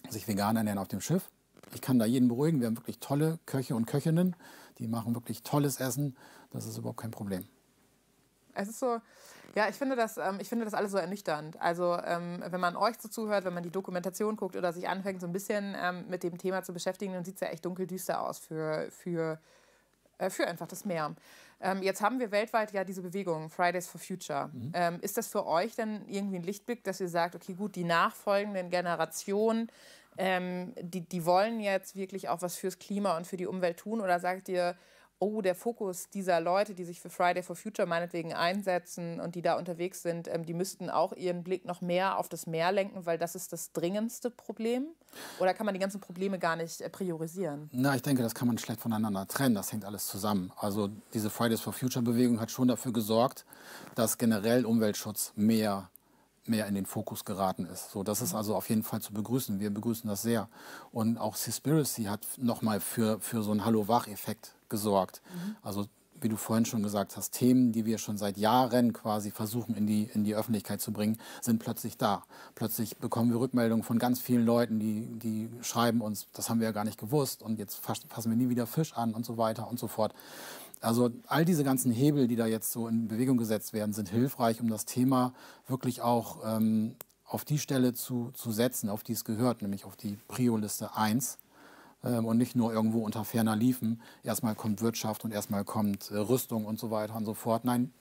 [0.10, 1.30] sich vegan ernähren auf dem Schiff.
[1.74, 2.60] Ich kann da jeden beruhigen.
[2.60, 4.36] Wir haben wirklich tolle Köche und Köchinnen,
[4.80, 6.16] die machen wirklich tolles Essen.
[6.52, 7.46] Das ist überhaupt kein Problem.
[8.56, 9.00] Es ist so,
[9.56, 11.62] ja, ich finde das, ähm, ich finde das alles so ernüchternd.
[11.62, 15.22] Also ähm, wenn man euch so zuhört, wenn man die Dokumentation guckt oder sich anfängt,
[15.22, 18.22] so ein bisschen ähm, mit dem Thema zu beschäftigen, dann sieht es ja echt dunkeldüster
[18.22, 19.40] aus für, für,
[20.18, 21.16] äh, für einfach das Meer.
[21.62, 24.50] Ähm, jetzt haben wir weltweit ja diese Bewegung Fridays for Future.
[24.52, 24.72] Mhm.
[24.74, 27.84] Ähm, ist das für euch dann irgendwie ein Lichtblick, dass ihr sagt, okay, gut, die
[27.86, 29.70] nachfolgenden Generationen,
[30.18, 34.02] ähm, die, die wollen jetzt wirklich auch was fürs Klima und für die Umwelt tun?
[34.02, 34.76] Oder sagt ihr,
[35.24, 39.42] oh, der Fokus dieser Leute, die sich für Friday for Future meinetwegen einsetzen und die
[39.42, 43.06] da unterwegs sind, ähm, die müssten auch ihren Blick noch mehr auf das Meer lenken,
[43.06, 44.88] weil das ist das dringendste Problem?
[45.40, 47.70] Oder kann man die ganzen Probleme gar nicht äh, priorisieren?
[47.72, 49.56] Na, ich denke, das kann man schlecht voneinander trennen.
[49.56, 50.52] Das hängt alles zusammen.
[50.58, 53.46] Also diese Fridays for Future Bewegung hat schon dafür gesorgt,
[53.96, 55.90] dass generell Umweltschutz mehr
[56.46, 57.92] mehr in den Fokus geraten ist.
[57.92, 59.60] So, das ist also auf jeden Fall zu begrüßen.
[59.60, 60.50] Wir begrüßen das sehr.
[60.92, 65.22] Und auch Seaspiracy hat nochmal für, für so einen Hallo-Wach-Effekt gesorgt.
[65.34, 65.56] Mhm.
[65.62, 65.86] Also
[66.24, 69.86] wie du vorhin schon gesagt hast, Themen, die wir schon seit Jahren quasi versuchen in
[69.86, 72.24] die, in die Öffentlichkeit zu bringen, sind plötzlich da.
[72.56, 76.68] Plötzlich bekommen wir Rückmeldungen von ganz vielen Leuten, die, die schreiben uns, das haben wir
[76.68, 79.70] ja gar nicht gewusst und jetzt fassen wir nie wieder Fisch an und so weiter
[79.70, 80.14] und so fort.
[80.84, 84.60] Also all diese ganzen Hebel, die da jetzt so in Bewegung gesetzt werden, sind hilfreich,
[84.62, 85.34] um das Thema
[85.68, 89.96] wirklich auch ähm, auf die Stelle zu, zu setzen, auf die es gehört, nämlich auf
[89.96, 91.38] die Prio-Liste 1
[92.04, 94.02] ähm, und nicht nur irgendwo unter ferner Liefen.
[94.24, 97.66] Erstmal kommt Wirtschaft und erstmal kommt äh, Rüstung und so weiter und so fort.
[97.66, 97.94] Nein,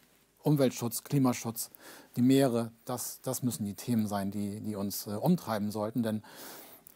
[0.43, 1.70] Umweltschutz, Klimaschutz,
[2.16, 6.03] die Meere, das, das müssen die Themen sein, die, die uns äh, umtreiben sollten.
[6.03, 6.22] Denn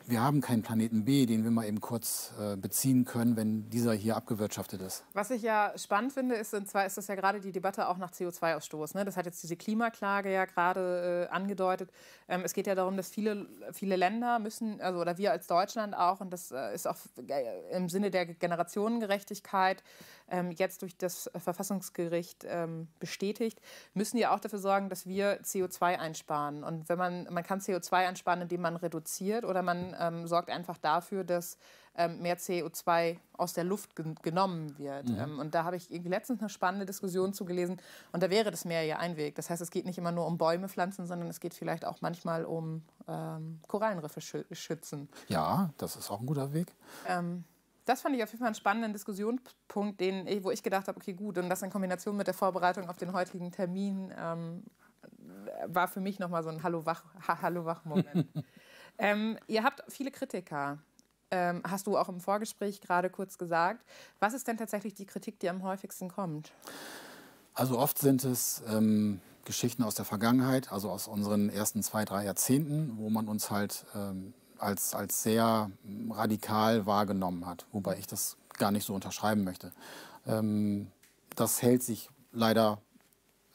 [0.09, 3.93] wir haben keinen Planeten B, den wir mal eben kurz äh, beziehen können, wenn dieser
[3.93, 5.05] hier abgewirtschaftet ist.
[5.13, 7.99] Was ich ja spannend finde, ist, und zwar ist das ja gerade die Debatte auch
[7.99, 8.97] nach CO2-Ausstoß.
[8.97, 9.05] Ne?
[9.05, 11.91] Das hat jetzt diese Klimaklage ja gerade äh, angedeutet.
[12.29, 15.97] Ähm, es geht ja darum, dass viele, viele Länder müssen, also oder wir als Deutschland
[15.97, 16.97] auch, und das äh, ist auch
[17.29, 19.83] äh, im Sinne der Generationengerechtigkeit,
[20.57, 23.61] jetzt durch das Verfassungsgericht ähm, bestätigt,
[23.95, 26.65] müssen ja auch dafür sorgen, dass wir CO2 einsparen.
[26.65, 30.79] Und wenn man, man kann CO2 einsparen, indem man reduziert oder man ähm, sorgt einfach
[30.79, 31.59] dafür, dass
[31.97, 35.09] ähm, mehr CO2 aus der Luft gen genommen wird.
[35.09, 35.19] Mhm.
[35.19, 37.81] Ähm, und da habe ich letztens eine spannende Diskussion zugelesen
[38.13, 39.37] und da wäre das Meer ja ein Weg.
[39.37, 42.01] Das heißt, es geht nicht immer nur um Bäume pflanzen, sondern es geht vielleicht auch
[42.01, 45.09] manchmal um ähm, Korallenriffe schützen.
[45.29, 46.75] Ja, das ist auch ein guter Weg.
[47.07, 47.45] Ähm,
[47.87, 51.15] das fand ich auf jeden Fall einen spannenden Diskussionspunkt, den, wo ich gedacht habe, okay,
[51.15, 54.65] gut, und das in Kombination mit der Vorbereitung auf den heutigen Termin ähm,
[55.67, 58.27] war für mich nochmal so ein Hallo-Wach-Moment.
[58.99, 60.79] ähm, ihr habt viele Kritiker.
[61.31, 63.85] Ähm, hast du auch im Vorgespräch gerade kurz gesagt.
[64.21, 66.53] Was ist denn tatsächlich die Kritik, die am häufigsten kommt?
[67.55, 72.25] Also oft sind es ähm, Geschichten aus der Vergangenheit, also aus unseren ersten zwei, drei
[72.25, 75.71] Jahrzehnten, wo man uns halt ähm, als, als sehr
[76.11, 79.73] radikal wahrgenommen hat, wobei ich das gar nicht so unterschreiben möchte.
[80.27, 80.89] Ähm,
[81.35, 82.81] das hält sich leider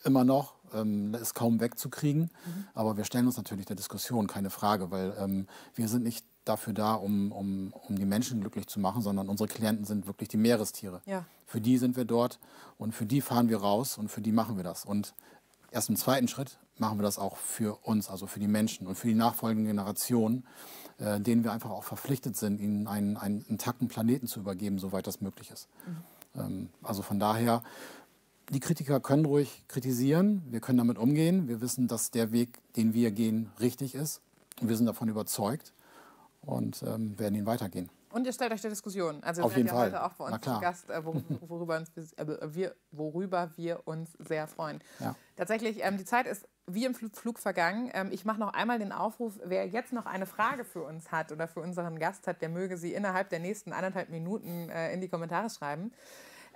[0.04, 2.66] immer noch, ähm, ist kaum wegzukriegen, mhm.
[2.74, 6.74] aber wir stellen uns natürlich der Diskussion, keine Frage, weil ähm, wir sind nicht dafür
[6.74, 10.38] da, um, um, um die Menschen glücklich zu machen, sondern unsere Klienten sind wirklich die
[10.38, 11.02] Meerestiere.
[11.06, 11.26] Ja.
[11.46, 12.40] Für die sind wir dort
[12.78, 14.86] und für die fahren wir raus und für die machen wir das.
[14.86, 15.14] Und
[15.72, 18.96] erst im zweiten Schritt machen wir das auch für uns, also für die Menschen und
[18.96, 20.46] für die nachfolgenden Generationen
[21.02, 25.08] äh, denen wir einfach auch verpflichtet sind, ihnen einen, einen intakten Planeten zu übergeben, soweit
[25.08, 25.68] das möglich ist.
[25.88, 26.40] Mhm.
[26.40, 27.64] Ähm, also von daher,
[28.50, 32.94] die Kritiker können ruhig kritisieren, wir können damit umgehen, wir wissen, dass der Weg, den
[32.94, 34.22] wir gehen, richtig ist
[34.62, 35.74] und wir sind davon überzeugt
[36.42, 37.90] und ähm, werden ihn weitergehen.
[38.12, 39.24] Und ihr stellt euch der Diskussion.
[39.24, 39.88] Also Auf jeden ja Fall.
[39.88, 44.48] heute auch bei uns zu Gast, äh, worüber, uns, äh, wir, worüber wir uns sehr
[44.48, 44.84] freuen.
[45.00, 45.16] Ja.
[45.36, 47.90] Tatsächlich, ähm, die Zeit ist wie im Flug vergangen.
[47.94, 51.32] Ähm, ich mache noch einmal den Aufruf, wer jetzt noch eine Frage für uns hat
[51.32, 55.02] oder für unseren Gast hat, der möge sie innerhalb der nächsten anderthalb Minuten äh, in
[55.02, 55.92] die Kommentare schreiben.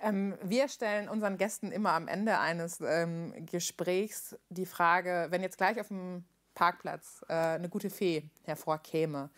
[0.00, 5.56] Ähm, wir stellen unseren Gästen immer am Ende eines ähm, Gesprächs die Frage, wenn jetzt
[5.56, 9.30] gleich auf dem Parkplatz äh, eine gute Fee hervorkäme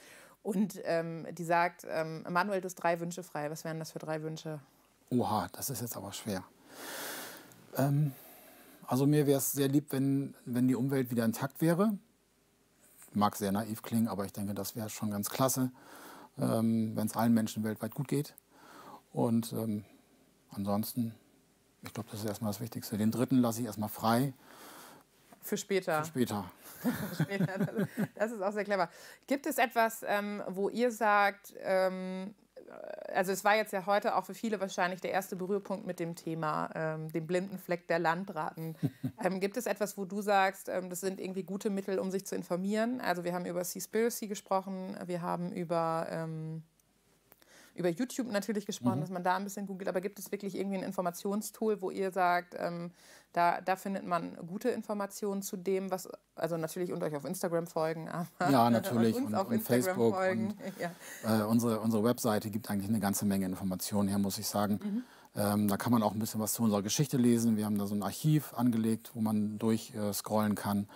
[0.43, 3.51] und ähm, die sagt, ähm, Manuel, du hast drei Wünsche frei.
[3.51, 4.61] Was wären das für drei Wünsche?
[5.11, 6.45] Oha, das ist jetzt aber schwer.
[7.77, 8.13] Ähm,
[8.87, 11.99] also mir wäre es sehr lieb, wenn, wenn die Umwelt wieder intakt wäre.
[13.13, 15.71] Mag sehr naiv klingen, aber ich denke, das wäre schon ganz klasse,
[16.39, 18.35] ähm, wenn es allen Menschen weltweit gut geht.
[19.13, 19.85] Und ähm,
[20.51, 21.15] ansonsten,
[21.83, 22.99] ich glaube, das ist erstmal das Wichtigste.
[22.99, 24.33] Den dritten lasse ich erstmal frei.
[25.43, 26.03] Für später.
[26.03, 26.49] Für später.
[28.15, 28.89] Das ist auch sehr clever.
[29.27, 32.35] Gibt es etwas, ähm, wo ihr sagt, ähm,
[33.15, 36.15] also es war jetzt ja heute auch für viele wahrscheinlich der erste Berührpunkt mit dem
[36.15, 38.77] Thema, ähm, dem blinden Fleck der Landraten.
[39.25, 42.27] ähm, gibt es etwas, wo du sagst, ähm, das sind irgendwie gute Mittel, um sich
[42.27, 43.01] zu informieren?
[43.01, 46.63] Also wir haben über Seaspiracy gesprochen, wir haben über ähm,
[47.79, 49.01] über YouTube natürlich gesprochen, mhm.
[49.03, 52.11] dass man da ein bisschen googelt, aber gibt es wirklich irgendwie ein Informationstool, wo ihr
[52.11, 52.91] sagt, ähm,
[53.33, 57.67] da, da findet man gute Informationen zu dem, was, also natürlich und euch auf Instagram
[57.67, 58.09] folgen.
[58.41, 60.49] ja, natürlich und, und, und Facebook folgen.
[60.49, 61.41] und ja.
[61.41, 64.81] äh, unsere, unsere Webseite gibt eigentlich eine ganze Menge Informationen her, muss ich sagen.
[64.83, 65.03] Mhm.
[65.37, 67.57] Ähm, da kann man auch ein bisschen was zu unserer Geschichte lesen.
[67.57, 70.89] Wir haben da so ein Archiv angelegt, wo man durchscrollen äh, kann.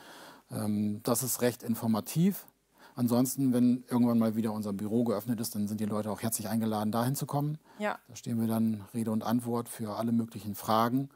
[0.51, 2.47] Ähm, das ist recht informativ.
[2.95, 6.49] Ansonsten, wenn irgendwann mal wieder unser Büro geöffnet ist, dann sind die Leute auch herzlich
[6.49, 7.59] eingeladen, dahin zu kommen.
[7.79, 7.99] Ja.
[8.09, 11.09] Da stehen wir dann Rede und Antwort für alle möglichen Fragen.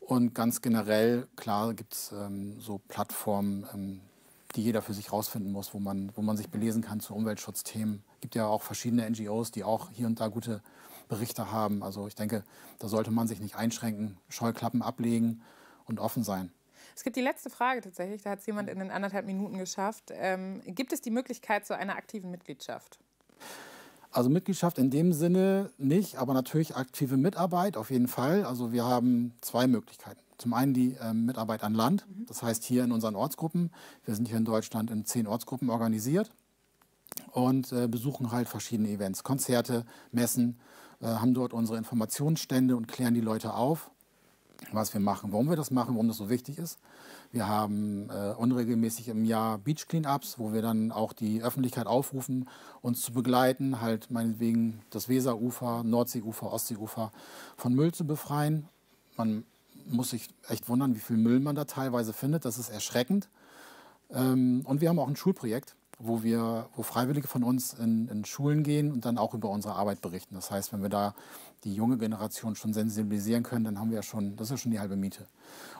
[0.00, 4.00] Und ganz generell, klar, gibt es ähm, so Plattformen, ähm,
[4.54, 8.02] die jeder für sich rausfinden muss, wo man, wo man sich belesen kann zu Umweltschutzthemen.
[8.14, 10.62] Es gibt ja auch verschiedene NGOs, die auch hier und da gute
[11.08, 11.82] Berichte haben.
[11.82, 12.42] Also ich denke,
[12.78, 15.42] da sollte man sich nicht einschränken, Scheuklappen ablegen
[15.84, 16.50] und offen sein.
[16.96, 20.10] Es gibt die letzte Frage tatsächlich, da hat es jemand in den anderthalb Minuten geschafft.
[20.14, 22.98] Ähm, gibt es die Möglichkeit zu einer aktiven Mitgliedschaft?
[24.10, 28.44] Also Mitgliedschaft in dem Sinne nicht, aber natürlich aktive Mitarbeit auf jeden Fall.
[28.44, 30.20] Also wir haben zwei Möglichkeiten.
[30.38, 32.24] Zum einen die äh, Mitarbeit an Land, mhm.
[32.24, 33.70] das heißt hier in unseren Ortsgruppen.
[34.06, 36.30] Wir sind hier in Deutschland in zehn Ortsgruppen organisiert
[37.32, 40.58] und äh, besuchen halt verschiedene Events, Konzerte, Messen,
[41.02, 43.90] äh, haben dort unsere Informationsstände und klären die Leute auf
[44.72, 46.78] was wir machen, warum wir das machen, warum das so wichtig ist.
[47.32, 52.48] Wir haben äh, unregelmäßig im Jahr Beach Cleanups, wo wir dann auch die Öffentlichkeit aufrufen,
[52.82, 57.12] uns zu begleiten, halt meinetwegen das Weserufer, Nordseeufer, Ostseeufer
[57.56, 58.68] von Müll zu befreien.
[59.16, 59.44] Man
[59.88, 62.44] muss sich echt wundern, wie viel Müll man da teilweise findet.
[62.44, 63.28] Das ist erschreckend.
[64.10, 68.24] Ähm, und wir haben auch ein Schulprojekt, wo wir, wo Freiwillige von uns in, in,
[68.24, 70.34] Schulen gehen und dann auch über unsere Arbeit berichten.
[70.34, 71.14] Das heißt, wenn wir da
[71.66, 74.70] die junge Generation schon sensibilisieren können, dann haben wir ja schon, das ist ja schon
[74.70, 75.26] die halbe Miete.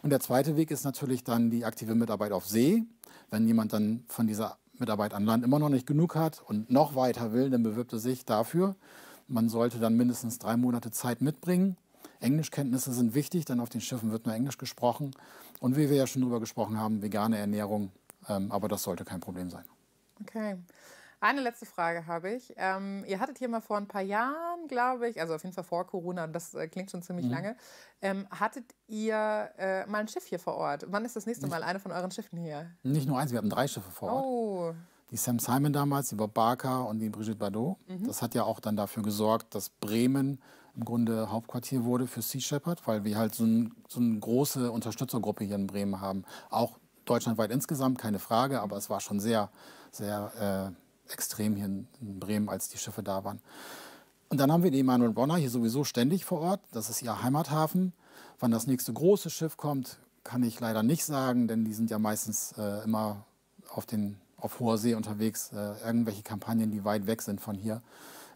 [0.03, 2.85] Und der zweite Weg ist natürlich dann die aktive Mitarbeit auf See.
[3.31, 6.97] Wenn jemand dann von dieser Mitarbeit an Land immer noch nicht genug hat und noch
[6.97, 8.75] weiter will, dann bewirbt er sich dafür.
[9.29, 11.77] Man sollte dann mindestens drei Monate Zeit mitbringen.
[12.19, 15.13] Englischkenntnisse sind wichtig, denn auf den Schiffen wird nur Englisch gesprochen.
[15.61, 17.93] Und wie wir ja schon darüber gesprochen haben, vegane Ernährung,
[18.29, 19.65] ähm, aber das sollte kein Problem sein.
[20.21, 20.57] Okay.
[21.21, 22.53] Eine letzte Frage habe ich.
[22.57, 25.65] Ähm, ihr hattet hier mal vor ein paar Jahren, glaube ich, also auf jeden Fall
[25.65, 27.33] vor Corona, das äh, klingt schon ziemlich mhm.
[27.33, 27.57] lange,
[28.03, 30.85] ähm, hattet ihr äh, mal ein Schiff hier vor Ort?
[30.89, 32.71] Wann ist das nächste Mal eine von euren Schiffen hier?
[32.83, 34.25] Nicht nur eins, wir hatten drei Schiffe vor Ort.
[34.25, 34.75] Oh.
[35.11, 37.77] Die Sam Simon damals, die Bob Barker und die Brigitte Bardot.
[37.89, 38.07] Mhm.
[38.07, 40.41] Das hat ja auch dann dafür gesorgt, dass Bremen
[40.75, 44.71] im Grunde Hauptquartier wurde für Sea Shepherd, weil wir halt so, ein, so eine große
[44.71, 46.25] Unterstützergruppe hier in Bremen haben.
[46.51, 49.51] Auch deutschlandweit insgesamt, keine Frage, aber es war schon sehr,
[49.91, 53.41] sehr äh, extrem hier in, Bremen, als die Schiffe da waren.
[54.29, 56.61] Und dann haben wir die Emanuel Bonner hier sowieso ständig vor Ort.
[56.73, 57.93] Das ist ihr Heimathafen.
[58.41, 61.99] Wann das nächste große Schiff kommt, kann ich leider nicht sagen, denn die sind ja
[61.99, 63.25] meistens äh, immer
[63.71, 65.53] auf, den, auf hoher See unterwegs.
[65.53, 67.83] Äh, irgendwelche Kampagnen, die weit weg sind von hier.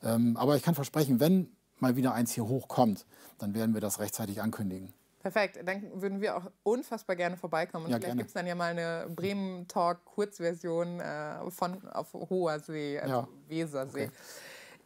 [0.03, 1.49] Ähm, aber ich kann versprechen, wenn
[1.81, 3.05] mal wieder eins hier hochkommt,
[3.39, 4.93] dann werden wir das rechtzeitig ankündigen.
[5.21, 7.85] Perfekt, dann würden wir auch unfassbar gerne vorbeikommen.
[7.87, 12.99] Und ja, vielleicht gibt es dann ja mal eine Bremen-Talk-Kurzversion äh, von auf hoher See,
[12.99, 13.29] also ja.
[13.47, 14.05] Wesersee.
[14.05, 14.11] Okay.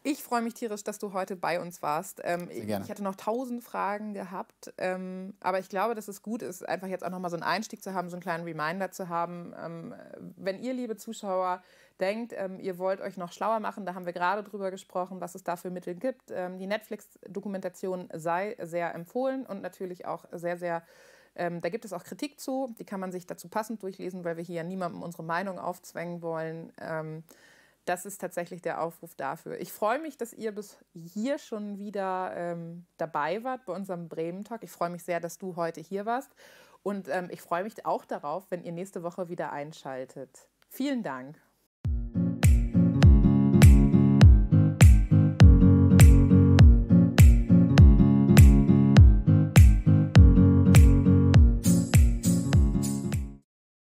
[0.07, 2.21] Ich freue mich tierisch, dass du heute bei uns warst.
[2.25, 6.43] Ähm, ich, ich hatte noch tausend Fragen gehabt, ähm, aber ich glaube, dass es gut
[6.43, 9.09] ist, einfach jetzt auch nochmal so einen Einstieg zu haben, so einen kleinen Reminder zu
[9.09, 9.55] haben.
[9.59, 9.95] Ähm,
[10.37, 11.63] wenn ihr, liebe Zuschauer,
[12.01, 15.35] denkt, ähm, ihr wollt euch noch schlauer machen, da haben wir gerade drüber gesprochen, was
[15.35, 16.31] es da für Mittel gibt.
[16.31, 20.83] Ähm, die Netflix-Dokumentation sei sehr empfohlen und natürlich auch sehr, sehr
[21.37, 24.37] ähm, da gibt es auch Kritik zu, die kann man sich dazu passend durchlesen, weil
[24.37, 26.73] wir hier niemandem unsere Meinung aufzwängen wollen.
[26.81, 27.25] Ähm,
[27.85, 29.61] das ist tatsächlich der Aufruf dafür.
[29.61, 34.63] Ich freue mich, dass ihr bis hier schon wieder ähm, dabei wart bei unserem Bremen-Talk.
[34.63, 36.31] Ich freue mich sehr, dass du heute hier warst.
[36.83, 40.49] Und ähm, ich freue mich auch darauf, wenn ihr nächste Woche wieder einschaltet.
[40.69, 41.39] Vielen Dank.